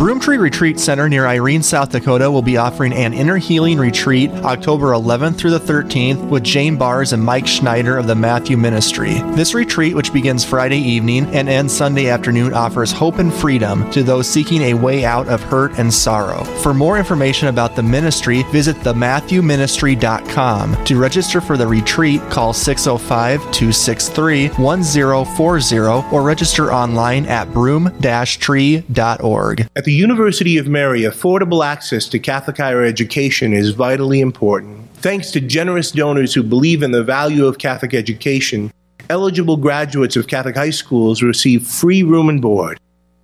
[0.00, 4.92] Broomtree Retreat Center near Irene, South Dakota will be offering an inner healing retreat October
[4.92, 9.20] 11th through the 13th with Jane Bars and Mike Schneider of the Matthew Ministry.
[9.34, 14.02] This retreat, which begins Friday evening and ends Sunday afternoon, offers hope and freedom to
[14.02, 16.44] those seeking a way out of hurt and sorrow.
[16.62, 20.84] For more information about the ministry, visit thematthewministry.com.
[20.86, 25.78] To register for the retreat, call 605 263 1040
[26.10, 29.68] or register online at broom-tree.org.
[29.76, 34.90] At the University of Mary, affordable access to Catholic higher education is vitally important.
[34.96, 38.70] Thanks to generous donors who believe in the value of Catholic education,
[39.08, 42.78] eligible graduates of Catholic high schools receive free room and board.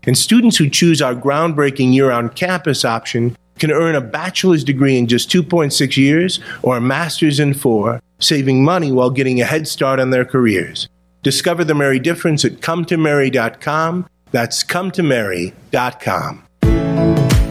[0.04, 4.96] And students who choose our groundbreaking year round campus option can earn a bachelor's degree
[4.96, 9.68] in just 2.6 years or a master's in four, saving money while getting a head
[9.68, 10.88] start on their careers.
[11.22, 14.08] Discover the Mary difference at cometomary.com.
[14.30, 16.45] That's cometomary.com.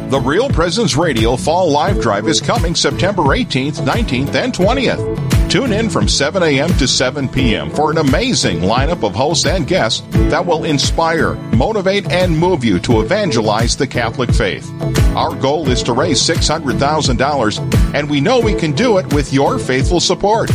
[0.09, 5.49] The Real Presence Radio Fall Live Drive is coming September 18th, 19th, and 20th.
[5.49, 6.69] Tune in from 7 a.m.
[6.77, 7.71] to 7 p.m.
[7.71, 12.79] for an amazing lineup of hosts and guests that will inspire, motivate, and move you
[12.79, 14.69] to evangelize the Catholic faith.
[15.15, 19.57] Our goal is to raise $600,000, and we know we can do it with your
[19.57, 20.51] faithful support.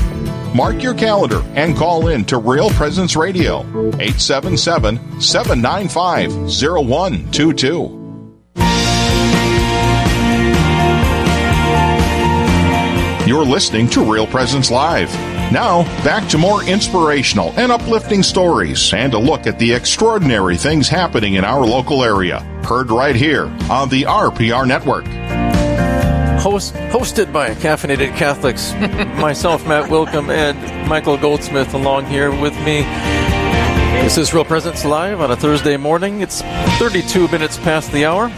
[0.54, 3.60] Mark your calendar and call in to Real Presence Radio,
[3.98, 7.99] 877 795 0122.
[13.30, 15.08] You're listening to Real Presence Live.
[15.52, 20.88] Now, back to more inspirational and uplifting stories and a look at the extraordinary things
[20.88, 22.40] happening in our local area.
[22.64, 25.04] Heard right here on the RPR Network.
[26.40, 28.72] Host, hosted by Caffeinated Catholics,
[29.20, 32.82] myself, Matt Willkom, and Michael Goldsmith along here with me.
[34.02, 36.20] This is Real Presence Live on a Thursday morning.
[36.20, 36.42] It's
[36.80, 38.28] 32 minutes past the hour.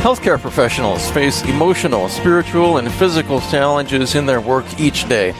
[0.00, 5.32] Healthcare professionals face emotional, spiritual, and physical challenges in their work each day.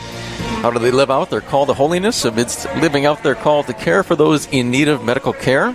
[0.61, 3.73] How do they live out their call to holiness amidst living out their call to
[3.73, 5.73] care for those in need of medical care?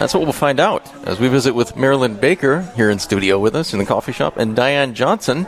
[0.00, 3.54] That's what we'll find out as we visit with Marilyn Baker here in studio with
[3.54, 5.46] us in the coffee shop and Diane Johnson.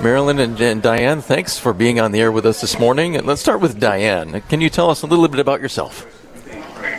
[0.00, 3.16] Marilyn and, and Diane, thanks for being on the air with us this morning.
[3.16, 4.42] And let's start with Diane.
[4.42, 6.06] Can you tell us a little bit about yourself?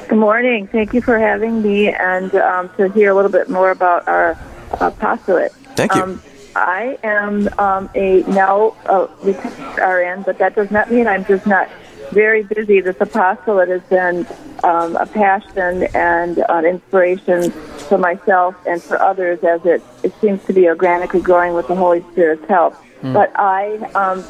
[0.09, 0.67] Good morning.
[0.67, 4.37] Thank you for having me and um, to hear a little bit more about our
[4.73, 5.51] apostolate.
[5.75, 6.03] Thank you.
[6.03, 6.21] Um,
[6.55, 11.69] I am um, a now uh, RN, but that does not mean I'm just not
[12.11, 12.81] very busy.
[12.81, 14.25] This apostolate has been
[14.63, 20.43] um, a passion and an inspiration for myself and for others as it, it seems
[20.45, 22.75] to be organically growing with the Holy Spirit's help.
[23.01, 23.13] Mm.
[23.13, 24.25] But I, um,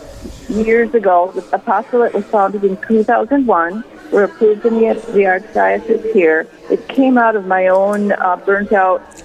[0.50, 3.84] years ago, the apostolate was founded in 2001.
[4.12, 6.48] We're approved in the, the Archdiocese here.
[6.70, 9.24] It came out of my own uh, burnt out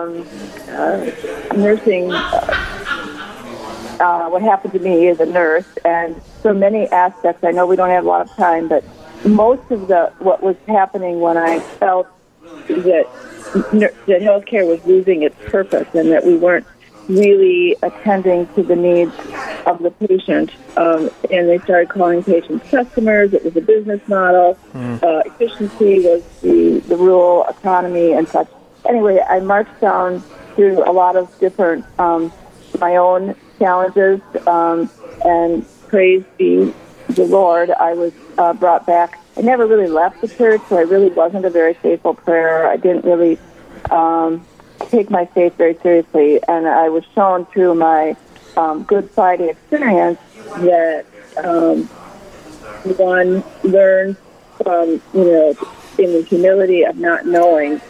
[0.00, 0.26] um,
[0.68, 1.10] uh,
[1.56, 2.12] nursing.
[4.00, 7.44] Uh, what happened to me as a nurse, and so many aspects.
[7.44, 8.82] I know we don't have a lot of time, but
[9.26, 12.08] most of the what was happening when I felt
[12.68, 13.06] that
[13.52, 16.66] that healthcare was losing its purpose and that we weren't
[17.08, 19.12] really attending to the needs
[19.66, 20.52] of the patient.
[20.76, 23.34] Um, and they started calling patients customers.
[23.34, 24.56] It was a business model.
[24.72, 25.02] Mm.
[25.02, 28.48] Uh, efficiency was the, the rule, economy, and such.
[28.88, 30.22] Anyway, I marched down
[30.54, 32.32] through a lot of different, um,
[32.80, 34.90] my own challenges, um,
[35.24, 36.72] and praise be
[37.14, 39.18] the Lord, I was uh, brought back.
[39.36, 42.66] I never really left the church, so I really wasn't a very faithful prayer.
[42.66, 43.38] I didn't really
[43.90, 44.44] um,
[44.88, 48.16] take my faith very seriously, and I was shown through my
[48.56, 50.18] um, Good Friday experience
[50.58, 51.04] that
[51.42, 51.84] um,
[52.96, 54.16] one learns
[54.62, 55.54] from, you know,
[55.98, 57.80] in the humility of not knowing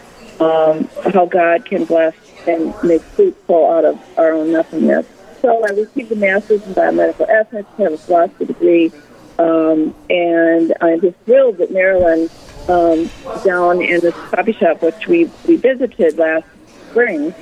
[0.41, 2.15] um, how God can bless
[2.47, 5.05] and make fruitful out of our own nothingness.
[5.41, 8.91] So I received a master's in biomedical ethics, have a philosophy degree,
[9.37, 12.29] um, and I'm just thrilled that Marilyn,
[12.67, 13.09] um,
[13.43, 16.45] down in this coffee shop, which we, we visited last
[16.89, 17.33] spring,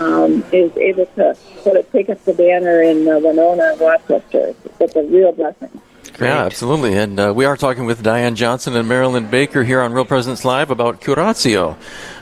[0.00, 4.54] um, is able to sort of take up the banner in uh, Winona and Rochester.
[4.80, 5.80] It's a real blessing.
[6.20, 6.96] Yeah, absolutely.
[6.96, 10.44] And uh, we are talking with Diane Johnson and Marilyn Baker here on Real Presence
[10.44, 11.76] Live about Curatio,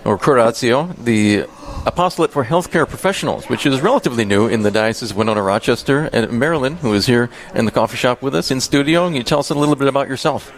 [0.04, 1.46] or Curatio, the
[1.86, 6.08] apostolate for healthcare professionals, which is relatively new in the Diocese of Winona Rochester.
[6.12, 9.22] And Marilyn, who is here in the coffee shop with us in studio, can you
[9.22, 10.52] tell us a little bit about yourself?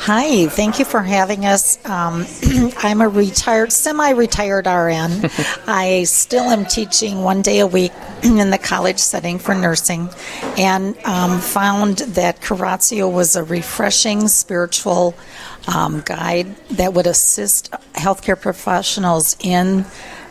[0.00, 1.82] Hi, thank you for having us.
[1.86, 2.26] Um,
[2.78, 5.30] I'm a retired, semi retired RN.
[5.66, 10.10] I still am teaching one day a week in the college setting for nursing
[10.58, 15.14] and um, found that Curatio was a refreshing spiritual
[15.74, 19.86] um, guide that would assist healthcare professionals in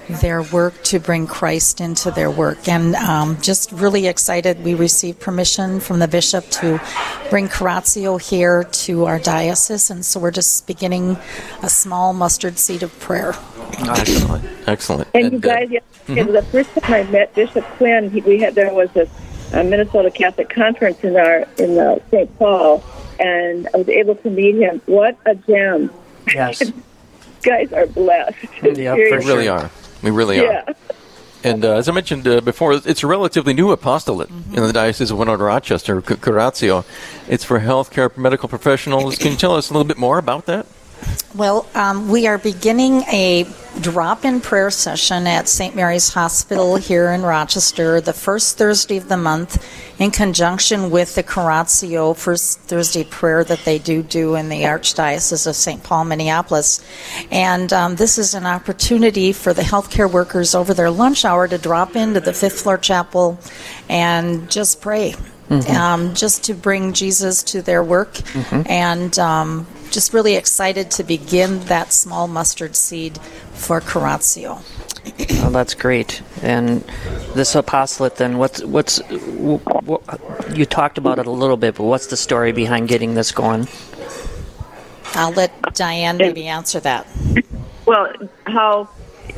[0.09, 2.67] their work to bring Christ into their work.
[2.67, 4.63] And um, just really excited.
[4.63, 6.81] We received permission from the bishop to
[7.29, 11.17] bring Curatio here to our diocese, and so we're just beginning
[11.61, 13.33] a small mustard seed of prayer.
[13.79, 14.45] Excellent.
[14.67, 15.07] Excellent.
[15.13, 18.55] And, you guys, yeah, yeah, the first time I met Bishop Quinn, he, we had
[18.55, 19.07] there was a,
[19.53, 22.37] a Minnesota Catholic conference in our in uh, St.
[22.37, 22.83] Paul,
[23.19, 24.81] and I was able to meet him.
[24.85, 25.91] What a gem!
[26.33, 26.71] Yes.
[27.43, 28.37] guys are blessed.
[28.61, 29.69] we really are.
[30.03, 30.63] We really Yeah.
[30.67, 30.75] are.
[31.45, 35.11] And uh, as I mentioned uh, before, it's a relatively new apostolate in the Diocese
[35.11, 36.85] of Winona Rochester, C- Curatio.
[37.27, 39.17] It's for healthcare medical professionals.
[39.17, 40.65] Can you tell us a little bit more about that?
[41.35, 43.47] Well, um, we are beginning a
[43.81, 45.75] drop in prayer session at St.
[45.75, 49.65] Mary's Hospital here in Rochester the first Thursday of the month
[49.99, 55.47] in conjunction with the Curatio First Thursday prayer that they do do in the Archdiocese
[55.47, 55.83] of St.
[55.83, 56.83] Paul, Minneapolis.
[57.31, 61.57] And um, this is an opportunity for the healthcare workers over their lunch hour to
[61.57, 63.39] drop into the fifth floor chapel
[63.89, 65.15] and just pray.
[65.49, 65.75] Mhm.
[65.75, 68.69] Um, just to bring Jesus to their work Mhm.
[68.69, 73.19] and um, just really excited to begin that small mustard seed
[73.53, 74.61] for Curatio.
[75.41, 76.21] Oh, that's great.
[76.41, 76.83] And
[77.35, 80.01] this apostolate, then, what's what's what,
[80.53, 83.67] you talked about it a little bit, but what's the story behind getting this going?
[85.15, 87.05] I'll let Diane maybe answer that.
[87.85, 88.11] Well,
[88.45, 88.87] how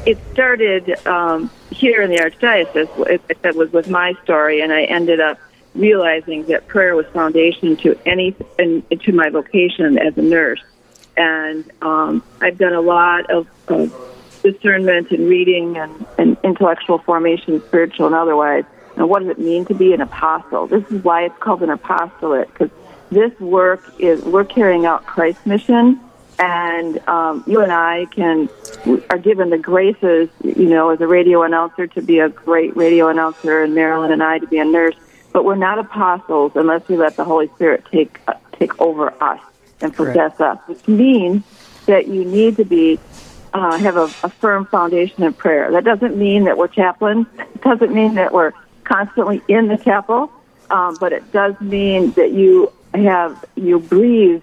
[0.06, 4.84] it started um, here in the Archdiocese, it, it was with my story, and I
[4.84, 5.40] ended up
[5.76, 10.64] realizing that prayer was foundation to any and to my vocation as a nurse.
[11.18, 13.94] And um, I've done a lot of, of
[14.44, 18.64] discernment and reading and, and intellectual formation, spiritual and otherwise.
[18.96, 20.68] And what does it mean to be an apostle?
[20.68, 22.70] This is why it's called an apostolate, because
[23.12, 26.00] this work is we're carrying out Christ's mission,
[26.40, 28.50] and um, you and I can
[29.10, 33.10] are given the graces, you know, as a radio announcer to be a great radio
[33.10, 34.96] announcer, and Marilyn and I to be a nurse.
[35.36, 39.42] But we're not apostles unless we let the Holy Spirit take uh, take over us
[39.82, 41.44] and possess us, which means
[41.88, 42.98] that you need to be
[43.54, 45.74] uh, have a, a firm foundation in prayer.
[45.74, 47.28] That doesn't mean that we're chaplains.
[47.38, 48.54] It doesn't mean that we're
[48.86, 50.32] constantly in the chapel,
[50.70, 54.42] um, but it does mean that you have you breathe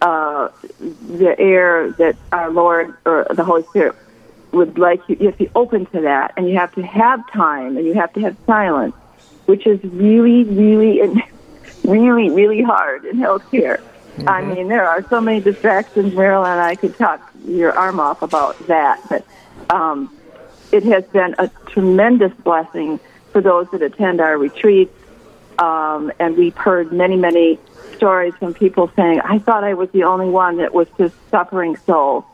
[0.00, 0.48] uh,
[0.80, 3.94] the air that our Lord or the Holy Spirit
[4.50, 5.16] would like you.
[5.20, 7.94] You have to be open to that, and you have to have time, and you
[7.94, 8.96] have to have silence,
[9.46, 11.00] which is really, really,
[11.84, 13.80] really, really hard in healthcare.
[14.26, 16.14] I mean, there are so many distractions.
[16.14, 19.26] Marilyn and I could talk your arm off about that, but
[19.74, 20.16] um,
[20.70, 23.00] it has been a tremendous blessing
[23.32, 24.94] for those that attend our retreats.
[25.58, 27.58] Um, and we've heard many, many
[27.96, 31.76] stories from people saying, I thought I was the only one that was just suffering
[31.86, 32.24] so.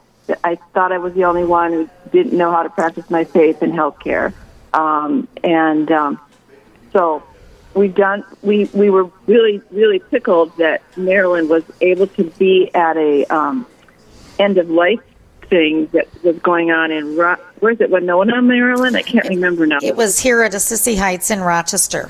[0.45, 3.63] I thought I was the only one who didn't know how to practice my faith
[3.63, 4.33] in healthcare.
[4.73, 6.21] Um, and um,
[6.93, 7.23] so
[7.75, 12.97] we've done, we, we were really, really tickled that Marilyn was able to be at
[12.97, 13.67] a um,
[14.39, 15.01] end of life
[15.49, 18.95] thing that was going on in Ro- where's it Winona, Marilyn?
[18.97, 19.79] I can't remember now.
[19.83, 22.09] It was here at Assisi Heights in Rochester.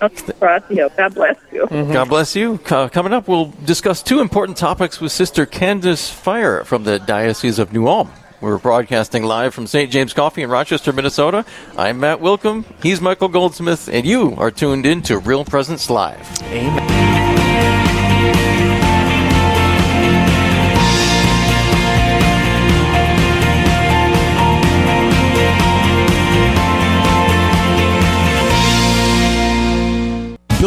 [0.00, 0.62] Great.
[0.96, 1.66] God bless you.
[1.66, 1.92] Mm-hmm.
[1.92, 2.58] God bless you.
[2.58, 7.58] Co- coming up, we'll discuss two important topics with Sister Candace Fier from the Diocese
[7.58, 8.10] of New Ulm.
[8.40, 9.90] We're broadcasting live from St.
[9.90, 11.44] James Coffee in Rochester, Minnesota.
[11.76, 12.64] I'm Matt Willkom.
[12.82, 16.42] He's Michael Goldsmith, and you are tuned in to Real Presence Live.
[16.44, 17.37] Amen.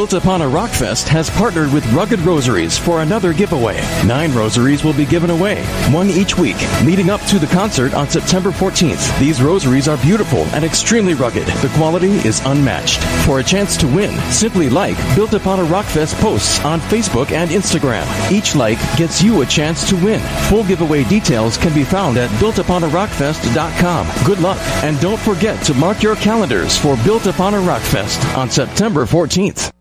[0.02, 3.80] Built Upon a Rockfest has partnered with Rugged Rosaries for another giveaway.
[4.04, 8.10] Nine rosaries will be given away, one each week, leading up to the concert on
[8.10, 9.20] September 14th.
[9.20, 11.46] These rosaries are beautiful and extremely rugged.
[11.46, 13.04] The quality is unmatched.
[13.28, 17.52] For a chance to win, simply like Built Upon a Rockfest posts on Facebook and
[17.52, 18.08] Instagram.
[18.32, 20.20] Each like gets you a chance to win.
[20.50, 24.26] Full giveaway details can be found at builtuponarockfest.com.
[24.26, 28.50] Good luck, and don't forget to mark your calendars for Built Upon a Rockfest on
[28.50, 29.72] September 14th.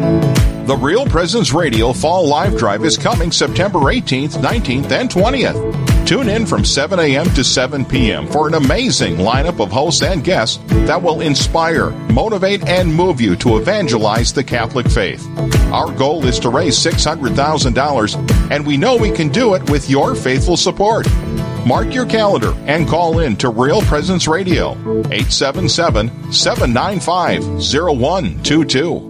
[0.00, 6.06] The Real Presence Radio Fall Live Drive is coming September 18th, 19th, and 20th.
[6.06, 7.26] Tune in from 7 a.m.
[7.34, 8.26] to 7 p.m.
[8.28, 13.34] for an amazing lineup of hosts and guests that will inspire, motivate, and move you
[13.36, 15.26] to evangelize the Catholic faith.
[15.72, 20.14] Our goal is to raise $600,000, and we know we can do it with your
[20.14, 21.06] faithful support.
[21.66, 24.70] Mark your calendar and call in to Real Presence Radio,
[25.10, 29.09] 877 795 0122.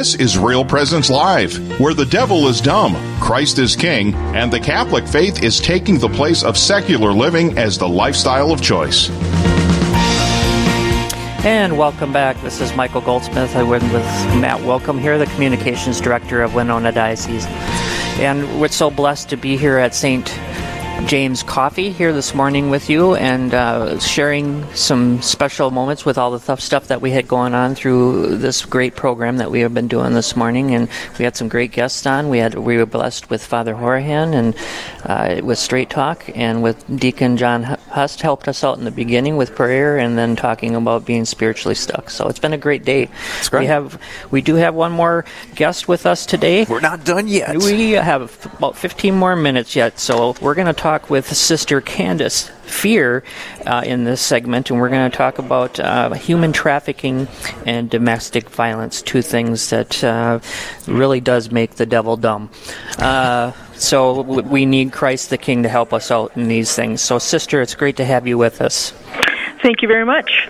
[0.00, 4.58] This is Real Presence Live, where the devil is dumb, Christ is king, and the
[4.58, 9.10] Catholic faith is taking the place of secular living as the lifestyle of choice.
[11.44, 12.40] And welcome back.
[12.40, 13.54] This is Michael Goldsmith.
[13.54, 17.44] I'm with Matt Willkom here, the Communications Director of Winona Diocese.
[18.20, 20.26] And we're so blessed to be here at St.
[21.06, 26.30] James Coffee here this morning with you and uh, sharing some special moments with all
[26.30, 29.74] the tough stuff that we had going on through this great program that we have
[29.74, 30.72] been doing this morning.
[30.74, 30.88] And
[31.18, 32.28] we had some great guests on.
[32.28, 34.56] We had we were blessed with Father Horahan and
[35.04, 39.36] uh, with Straight Talk and with Deacon John Hust helped us out in the beginning
[39.36, 42.10] with prayer and then talking about being spiritually stuck.
[42.10, 43.08] So it's been a great day.
[43.48, 43.60] great.
[43.60, 45.24] We have we do have one more
[45.56, 46.66] guest with us today.
[46.68, 47.56] We're not done yet.
[47.56, 52.48] We have about 15 more minutes yet, so we're going to talk with Sister Candace
[52.64, 53.22] Fier
[53.64, 57.28] uh, in this segment, and we're going to talk about uh, human trafficking
[57.64, 60.40] and domestic violence, two things that uh,
[60.88, 62.50] really does make the devil dumb.
[62.98, 67.00] Uh, so we need Christ the King to help us out in these things.
[67.00, 68.92] So, Sister, it's great to have you with us.
[69.62, 70.48] Thank you very much.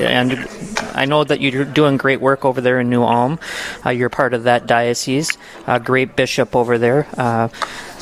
[0.00, 0.48] And
[0.94, 3.38] I know that you're doing great work over there in New Ulm.
[3.84, 5.36] Uh, you're part of that diocese.
[5.66, 7.06] Uh, great bishop over there.
[7.16, 7.48] Uh,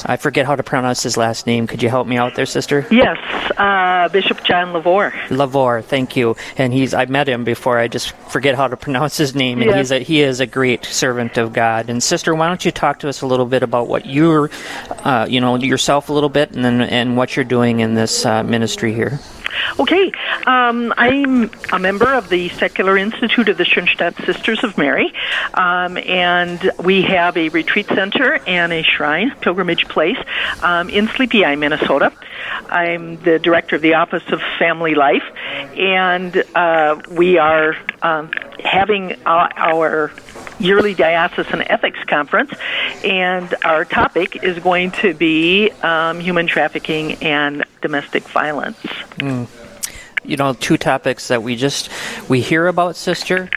[0.04, 1.66] I forget how to pronounce his last name.
[1.66, 2.86] Could you help me out there, sister?
[2.90, 3.16] Yes,
[3.56, 5.12] uh, Bishop John LeVoir.
[5.30, 6.36] LeVoir, thank you.
[6.58, 7.78] And he's I met him before.
[7.78, 9.60] I just forget how to pronounce his name.
[9.62, 9.76] And Yes.
[9.78, 11.88] he's a, he is a great servant of God.
[11.88, 14.50] And sister, why don't you talk to us a little bit about what you're,
[15.04, 18.26] uh, you know, yourself a little bit, and then and what you're doing in this
[18.26, 19.18] uh, ministry here.
[19.78, 20.12] Okay,
[20.46, 25.12] um, I'm a member of the Secular Institute of the Schoenstatt Sisters of Mary,
[25.54, 30.18] um, and we have a retreat center and a shrine, pilgrimage place,
[30.62, 32.12] um, in Sleepy Eye, Minnesota.
[32.68, 35.24] I'm the director of the Office of Family Life,
[35.76, 38.30] and uh, we are um,
[38.62, 40.12] having our, our
[40.58, 42.52] yearly diocesan ethics conference,
[43.06, 48.78] and our topic is going to be um, human trafficking and domestic violence.
[49.18, 49.46] Mm.
[50.24, 51.88] You know, two topics that we just
[52.28, 53.48] we hear about, sister,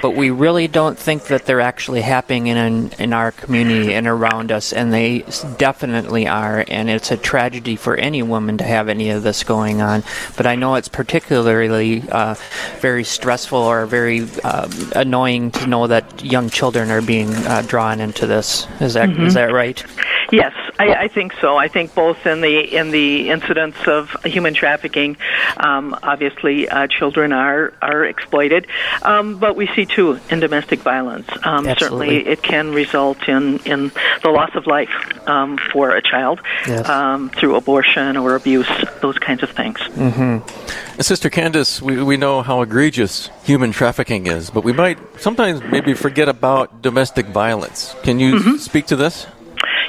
[0.00, 4.52] but we really don't think that they're actually happening in in our community and around
[4.52, 5.24] us, and they
[5.58, 6.64] definitely are.
[6.68, 10.02] And it's a tragedy for any woman to have any of this going on.
[10.36, 12.34] But I know it's particularly uh,
[12.80, 18.00] very stressful or very uh, annoying to know that young children are being uh, drawn
[18.00, 18.66] into this.
[18.80, 19.34] Is that is Mhm.
[19.34, 19.82] that right?
[20.30, 21.56] Yes, I, I think so.
[21.56, 25.16] I think both in the in the incidents of human trafficking,
[25.56, 28.66] um, obviously uh, children are are exploited,
[29.02, 31.28] um, but we see too in domestic violence.
[31.44, 33.90] Um, certainly, it can result in in
[34.22, 34.90] the loss of life
[35.28, 36.88] um, for a child Yes.
[36.88, 38.68] um, through abortion or abuse,
[39.00, 39.78] those kinds of things.
[39.78, 41.00] Mm-hmm.
[41.00, 45.94] Sister Candace, we, we know how egregious human trafficking is, but we might sometimes maybe
[45.94, 47.94] forget about domestic violence.
[48.02, 48.56] Can you Mm-hmm.
[48.56, 49.26] speak to this?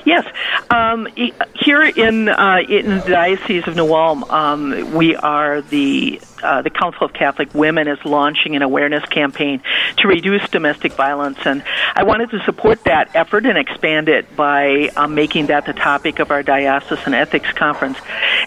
[0.05, 0.25] Yes,
[0.69, 1.07] um,
[1.55, 6.69] here in uh, in the Diocese of New Ulm, um, we are the uh, the
[6.69, 9.61] Council of Catholic Women is launching an awareness campaign
[9.97, 11.63] to reduce domestic violence, and
[11.95, 16.19] I wanted to support that effort and expand it by um, making that the topic
[16.19, 17.97] of our diocesan ethics conference.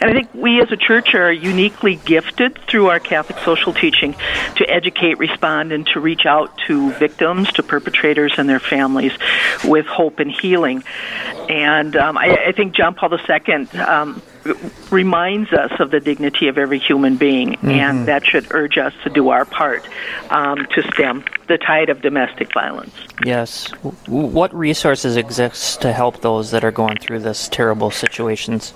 [0.00, 4.14] And I think we as a church are uniquely gifted through our Catholic social teaching
[4.56, 9.12] to educate, respond, and to reach out to victims, to perpetrators, and their families
[9.64, 10.82] with hope and healing.
[11.48, 14.22] And um, I, I think John Paul II um,
[14.90, 17.72] reminds us of the dignity of every human being, Mhm.
[17.72, 19.86] and that should urge us to do our part
[20.30, 22.94] um, to stem the tide of domestic violence.
[23.26, 23.68] Yes.
[24.06, 28.72] What resources exist to help those that are going through this terrible situations?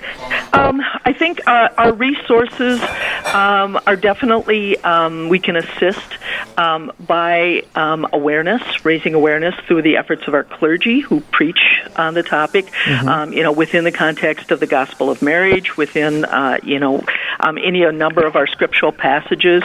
[0.53, 2.83] Um, I think uh, our resources
[3.33, 6.19] um, are definitely um, we can assist
[6.59, 12.15] um, by um, awareness, raising awareness through the efforts of our clergy who preach on
[12.15, 12.67] the topic.
[12.85, 13.09] Mhm.
[13.09, 17.05] Um, you know, within the context of the gospel of marriage, within uh, you know
[17.41, 19.63] um, any a number of our scriptural passages,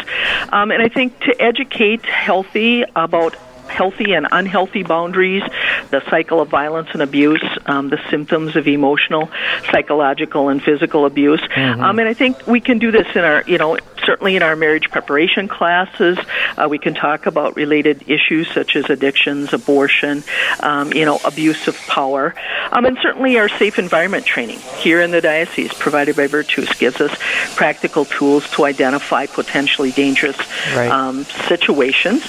[0.54, 3.36] um, and I think to educate healthy about
[3.72, 5.44] healthy and unhealthy boundaries,
[5.90, 9.30] the cycle of violence and abuse, um, the symptoms of emotional,
[9.72, 11.42] psychological, and physical abuse.
[11.42, 11.82] Mhm.
[11.82, 14.56] Um, and I think we can do this in our, you know, certainly in our
[14.56, 16.18] marriage preparation classes.
[16.58, 20.24] Uh, we can talk about related issues such as addictions, abortion,
[20.62, 22.34] um, you know, abuse of power,
[22.72, 27.00] um, and certainly our safe environment training here in the diocese provided by Virtus gives
[27.00, 27.12] us
[27.56, 30.38] practical tools to identify potentially dangerous
[30.76, 30.90] Right.
[30.92, 32.24] um, situations.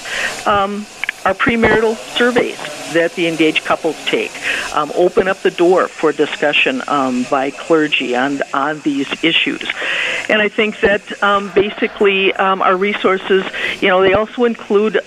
[0.45, 0.85] Um,
[1.25, 2.57] our premarital surveys
[2.93, 4.31] that the engaged couples take
[4.73, 9.63] um, open up the door for discussion um, by clergy on on these issues,
[10.29, 13.43] and I think that um, basically um, our resources,
[13.81, 14.99] you know, they also include.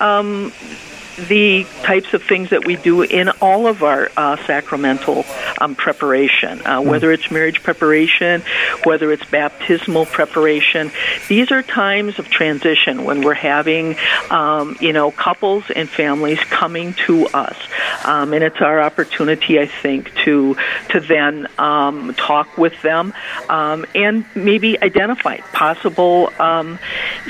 [1.17, 5.25] The types of things that we do in all of our uh, sacramental
[5.59, 8.43] um, preparation, uh, whether it's marriage preparation,
[8.85, 10.91] whether it's baptismal preparation.
[11.29, 13.97] These are times of transition when we're having,
[14.31, 17.57] um, you know, couples and families coming to us,
[18.05, 20.57] um, and it's our opportunity, I think, to
[20.91, 23.14] to then um, talk with them
[23.49, 26.79] um, and maybe identify possible um,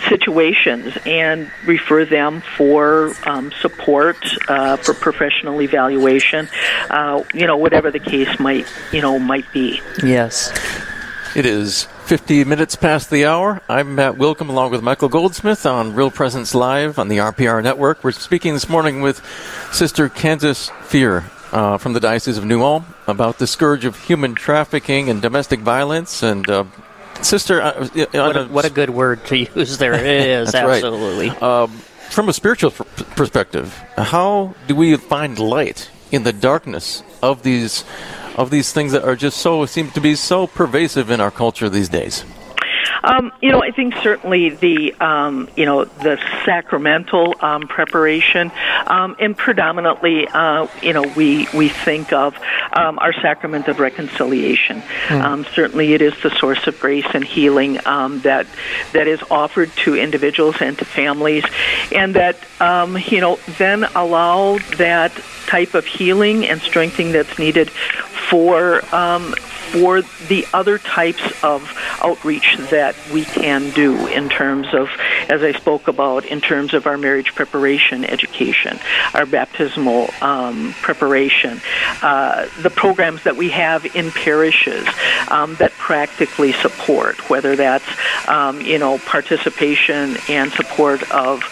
[0.08, 4.16] situations and refer them for um, support,
[4.48, 6.48] uh, for professional evaluation,
[6.90, 9.80] uh, you know, whatever the case might, you know, might be.
[10.02, 10.52] Yes.
[11.34, 13.60] It is 50 minutes past the hour.
[13.68, 18.02] I'm Matt Willkom along with Michael Goldsmith on Real Presence Live on the RPR network.
[18.02, 19.20] We're speaking this morning with
[19.72, 24.34] Sister Candace Fier uh, from the Diocese of New Ulm about the scourge of human
[24.34, 26.22] trafficking and domestic violence.
[26.22, 26.64] And, uh,
[27.20, 29.94] Sister, uh, What a, what a good word to use there.
[29.94, 30.76] It is, That's right.
[30.76, 31.28] absolutely.
[31.30, 37.84] Um, from a spiritual perspective, how do we find light in the darkness of these
[38.36, 41.68] of these things that are just so seem to be so pervasive in our culture
[41.68, 42.24] these days?
[43.02, 48.50] Um, you know, I think certainly the um, you know the sacramental um, preparation,
[48.86, 52.36] um, and predominantly, uh, you know, we we think of
[52.72, 54.82] um, our sacrament of reconciliation.
[55.10, 58.46] Um, certainly, it is the source of grace and healing um, that
[58.92, 61.44] that is offered to individuals and to families,
[61.92, 65.12] and that um, you know then allow that
[65.46, 69.34] type of healing and strengthening that's needed for um,
[69.72, 74.88] for the other types of outreach that we can do in terms of,
[75.28, 78.78] as I spoke about, in terms of our marriage preparation education,
[79.14, 81.60] our baptismal um, preparation,
[82.02, 84.86] uh, the programs that we have in parishes
[85.28, 87.88] um, that practically support, whether that's
[88.28, 91.42] um, you know participation and support of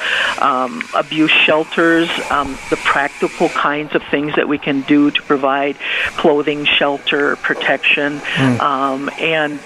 [0.40, 5.76] um, abuse shelters, um, the practical kinds of things that we can do to provide
[6.16, 8.60] clothing, shelter, protection, Mm.
[8.60, 9.60] um, and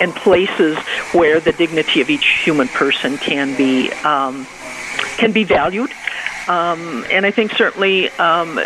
[0.00, 0.76] and places
[1.12, 4.46] where the dignity of each human person can be um,
[5.16, 5.92] can be valued.
[6.48, 8.60] Um, and I think certainly um,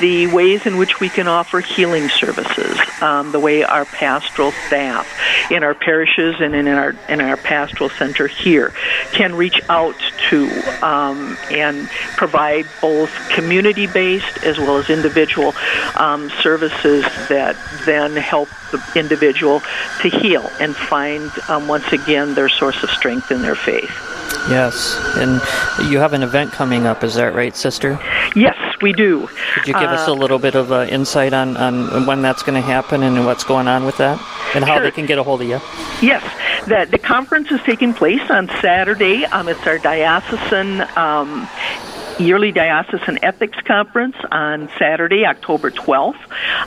[0.00, 5.06] the ways in which we can offer healing services, um, the way our pastoral staff
[5.50, 8.72] in our parishes and in our in our pastoral center here
[9.12, 9.96] can reach out
[10.28, 10.48] to
[10.84, 15.54] um, and provide both community-based as well as individual
[15.96, 19.60] um, services that then help the individual
[20.02, 24.09] to heal and find um, once again their source of strength in their faith.
[24.48, 24.98] Yes.
[25.16, 25.40] And
[25.90, 27.98] you have an event coming up, is that right, sister?
[28.34, 29.28] Yes, we do.
[29.54, 32.42] Could you give us Uh, a little bit of uh, insight on, on when that's
[32.42, 34.18] going to happen and what's going on with that?
[34.54, 34.84] And how Sure.
[34.84, 35.60] they can get a hold of you?
[36.00, 36.22] Yes,
[36.66, 39.24] the, the conference is taking place on Saturday.
[39.26, 41.46] Um, it's our diocesan um,
[42.20, 46.20] yearly diocesan ethics conference on Saturday, October 12th,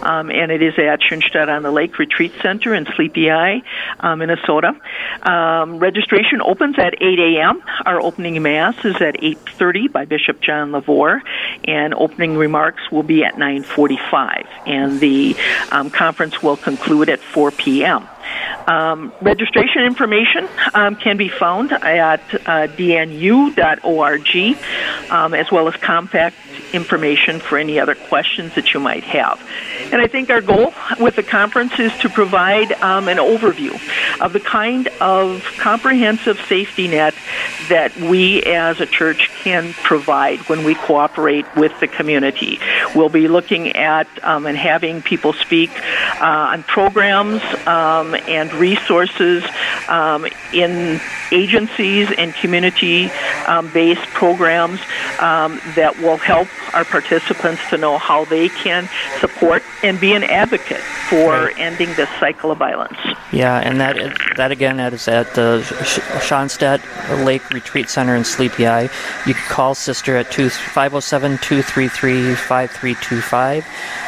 [0.03, 3.61] um, and it is at Schoenstatt on the Lake Retreat Center in Sleepy Eye,
[3.99, 4.75] uh, Minnesota.
[5.21, 7.63] Um, registration opens at 8 a.m.
[7.85, 11.21] Our opening mass is at 8:30 by Bishop John LeVoir,
[11.65, 15.35] and opening remarks will be at 9:45, and the
[15.71, 18.07] um, conference will conclude at 4 p.m.
[18.67, 24.57] Um, registration information um, can be found at uh, dnu.org,
[25.11, 26.36] um, as well as contact
[26.73, 29.39] information for any other questions that you might have.
[29.91, 33.73] And I think our goal with the conference is to provide um, an overview
[34.19, 37.13] of the kind of comprehensive safety net
[37.69, 42.59] that we as a church can provide when we cooperate with the community.
[42.95, 45.71] We'll be looking at um, and having people speak
[46.19, 49.43] uh, on programs um, and resources
[49.88, 50.99] um, in
[51.32, 53.09] agencies and community
[53.47, 54.80] um, based programs
[55.19, 60.24] um, that will help our participants to know how they can support and be an
[60.24, 62.97] advocate for ending this cycle of violence.
[63.32, 65.61] Yeah, and that that again that is at the
[66.21, 66.82] Schoenstatt
[67.26, 68.89] Lake Retreat Center in Sleepy Eye.
[69.26, 73.65] You can call Sister at 507 233 5325.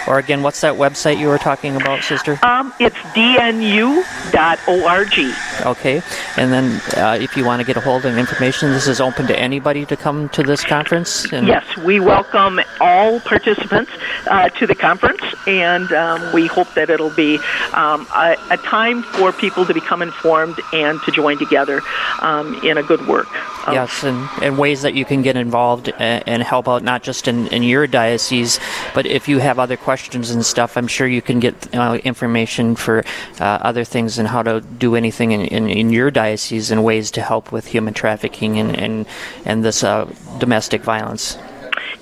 [0.08, 2.40] Or again, what's that website you were talking about, Sister?
[2.44, 2.96] Um, it's
[4.32, 5.66] dnu.org.
[5.66, 6.02] Okay,
[6.38, 9.28] and then uh, if you want to get a hold of information, this is open
[9.28, 11.32] to anybody to come to this conference.
[11.32, 13.92] And Yes, we welcome all participants
[14.28, 17.38] uh, to the conference, and um, we hope that it'll be
[17.74, 21.82] um, a, a time for people to become informed and to join together
[22.22, 23.28] um, in a good work.
[23.66, 27.04] Um, Yes, and, and ways that you can get involved and, and help out, not
[27.04, 28.60] just in, in your diocese,
[28.94, 32.76] but if you have other questions and stuff, I'm sure you can get uh, information
[32.76, 33.04] for
[33.40, 37.12] uh, other things and how to do anything in, in, in your diocese and ways
[37.12, 39.06] to help with human trafficking and, and,
[39.46, 40.06] and this uh,
[40.38, 41.38] domestic violence.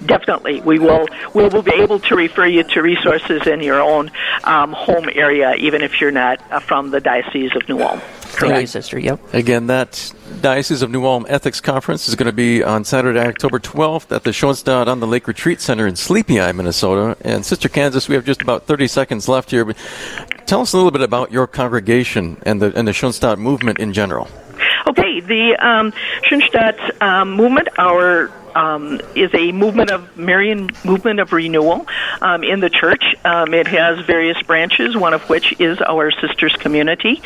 [0.05, 1.07] Definitely, we will.
[1.33, 4.11] We will be able to refer you to resources in your own
[4.43, 8.01] um, home area, even if you're not uh, from the Diocese of New Ulm.
[8.33, 8.99] Thank you, Sister.
[8.99, 9.33] Yep.
[9.33, 13.59] Again, that Diocese of New Ulm Ethics Conference is going to be on Saturday, October
[13.59, 17.15] 12th at the Schoenstatt on the Lake Retreat Center in Sleepy Eye, Minnesota.
[17.21, 19.65] And Sister Candace, we have just about 30 seconds left here.
[19.65, 19.77] But
[20.45, 23.93] tell us a little bit about your congregation and the and the Schoenstatt movement in
[23.93, 24.27] general.
[24.87, 31.33] Okay, the um, Schoenstatt um, movement, our um, is a movement of Marian movement of
[31.33, 31.85] renewal
[32.21, 33.03] um, in the church.
[33.23, 37.21] Um, it has various branches, one of which is our sisters community.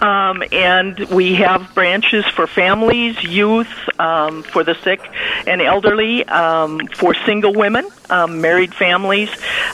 [0.00, 5.00] Um, and we have branches for families, youth, um, for the sick
[5.46, 9.30] and elderly, um, for single women, married families,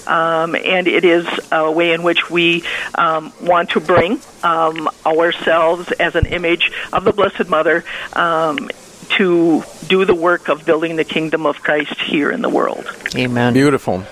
[0.07, 2.65] and it is a way in which we
[2.97, 7.85] want to bring ourselves as an image of the Blessed Mother.
[9.17, 12.87] To do the work of building the kingdom of Christ here in the world.
[13.17, 13.53] Amen.
[13.53, 14.05] Beautiful.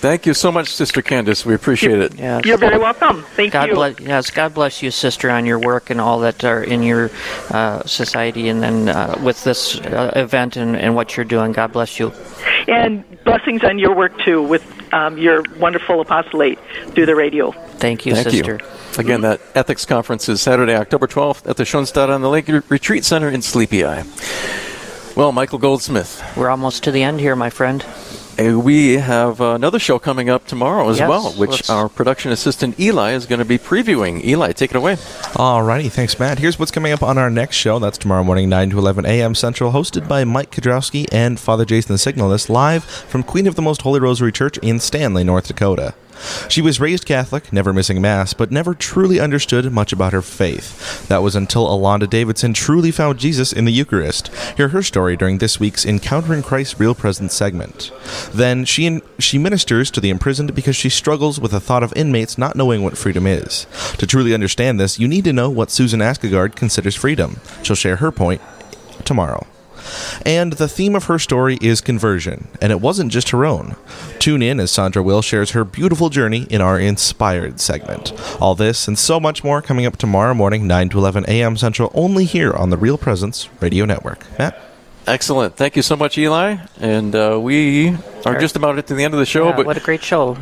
[0.00, 1.44] Thank you so much, Sister Candace.
[1.44, 2.14] We appreciate it.
[2.14, 2.46] Yes.
[2.46, 3.22] You're very welcome.
[3.36, 3.74] Thank God you.
[3.74, 7.10] bless, yes, God bless you, sister, on your work and all that are in your
[7.50, 11.52] uh, society, and then uh, with this uh, event and, and what you're doing.
[11.52, 12.12] God bless you.
[12.66, 16.58] And blessings on your work too with um, your wonderful apostolate
[16.94, 17.52] through the radio.
[17.76, 18.58] Thank you, Thank sister.
[18.62, 18.79] you.
[18.98, 23.04] Again, that ethics conference is Saturday, October 12th at the Schoenstatt on the Lake Retreat
[23.04, 24.04] Center in Sleepy Eye.
[25.16, 26.22] Well, Michael Goldsmith.
[26.36, 27.84] We're almost to the end here, my friend.
[28.38, 32.80] We have another show coming up tomorrow as Yes, well, which let's- our production assistant
[32.80, 34.24] Eli is going to be previewing.
[34.24, 34.94] Eli, take it away.
[35.34, 36.38] Alrighty, thanks, Matt.
[36.38, 37.78] Here's what's coming up on our next show.
[37.78, 39.34] That's tomorrow morning, 9 to 11 a.m.
[39.34, 43.62] Central, hosted by Mike Kudrowski and Father Jason the Signalness, live from Queen of the
[43.62, 45.92] Most Holy Rosary Church in Stanley, North Dakota.
[46.48, 51.06] She was raised Catholic, never missing Mass, but never truly understood much about her faith.
[51.08, 54.28] That was until Alonda Davidson truly found Jesus in the Eucharist.
[54.56, 57.90] Hear her story during this week's Encountering Christ's Real Presence segment.
[58.32, 61.92] Then she in, she ministers to the imprisoned because she struggles with the thought of
[61.96, 63.66] inmates not knowing what freedom is.
[63.98, 67.40] To truly understand this, you need to know what Susan Askegard considers freedom.
[67.62, 68.40] She'll share her point
[69.04, 69.46] tomorrow.
[70.24, 73.76] And the theme of her story is conversion, and it wasn't just her own.
[74.18, 78.12] Tune in as Sandra Will shares her beautiful journey in our Inspired segment.
[78.40, 81.56] All this and so much more coming up tomorrow morning, 9 to 11 a.m.
[81.56, 84.26] Central, only here on the Real Presence Radio Network.
[84.38, 84.69] Matt?
[85.06, 85.56] Excellent.
[85.56, 86.56] Thank you so much, Eli.
[86.78, 89.76] And uh, we are just about at the end of the show, Yeah, but what
[89.76, 90.36] a great show.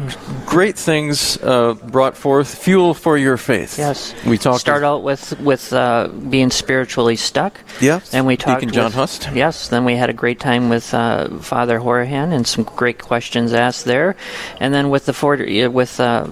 [0.47, 2.55] great things uh, brought forth.
[2.65, 3.79] Fuel for your faith.
[3.79, 4.13] Yes.
[4.27, 4.47] We talked.
[4.47, 7.59] About start out with with uh, being spiritually stuck.
[7.81, 8.13] Yes.
[8.13, 9.31] And we talked Deacon John with- Hust.
[9.33, 9.69] Yes.
[9.69, 13.85] Then we had a great time with uh, Father Horahan and some great questions asked
[13.85, 14.17] there,
[14.61, 15.41] and then with the Ford,
[15.73, 16.27] with uh,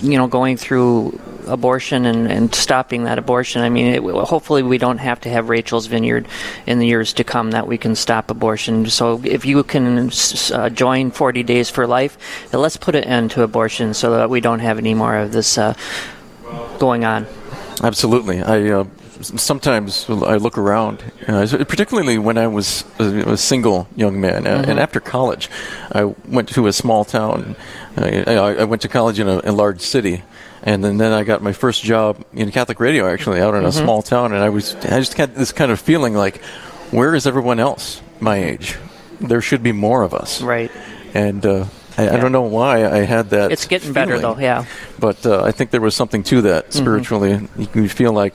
[0.00, 3.62] you know going through abortion and, and stopping that abortion.
[3.62, 6.26] I mean, it, hopefully we don't have to have Rachel's Vineyard
[6.66, 8.88] in the years to come that we can stop abortion.
[8.88, 10.10] So if you can
[10.52, 12.18] uh, join 40 Days for Life,
[12.52, 15.32] uh, let's put an end to abortion so that we don't have any more of
[15.32, 15.74] this uh,
[16.78, 17.26] going on.
[17.82, 18.42] Absolutely.
[18.42, 18.84] I uh,
[19.22, 24.68] sometimes I look around, uh, particularly when I was a, a single young man, Mhm.
[24.68, 25.48] and after college,
[25.92, 27.56] I went to a small town.
[27.96, 30.22] I, I went to college in a, a large city.
[30.64, 33.68] And then, then I got my first job in Catholic radio, actually, out in a
[33.70, 33.82] Mhm.
[33.82, 34.32] small town.
[34.32, 36.40] And I was, I just had this kind of feeling like,
[36.92, 38.76] where is everyone else my age?
[39.20, 40.40] There should be more of us.
[40.40, 40.70] Right.
[41.14, 41.64] And uh,
[41.98, 43.50] I, I don't know why I had that.
[43.50, 44.64] It's getting better, though, yeah.
[45.00, 46.72] But uh, I think there was something to that Mhm.
[46.74, 47.48] spiritually.
[47.58, 48.34] You can feel like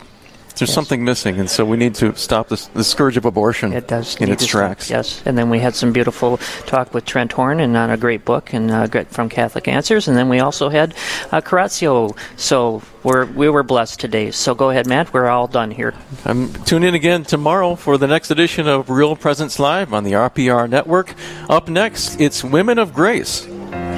[0.58, 3.88] There's something missing, and so we need to stop this, the scourge of abortion It
[3.88, 4.90] does in its to stop, tracks.
[4.90, 8.26] Yes, and then we had some beautiful talk with Trent Horn and on a great
[8.26, 10.94] book and uh, great- from Catholic Answers, and then we also had
[11.32, 12.16] uh, Curatio.
[12.36, 14.32] So we're we were blessed today.
[14.32, 15.14] So go ahead, Matt.
[15.14, 15.94] We're all done here.
[16.26, 20.14] Um, tune in again tomorrow for the next edition of Real Presence Live on the
[20.14, 21.14] RPR Network.
[21.50, 23.46] Up next, it's Women of Grace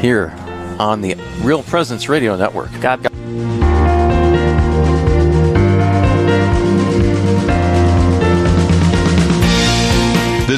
[0.01, 0.33] here
[0.79, 2.69] on the Real Presence Radio Network.
[2.81, 3.08] God.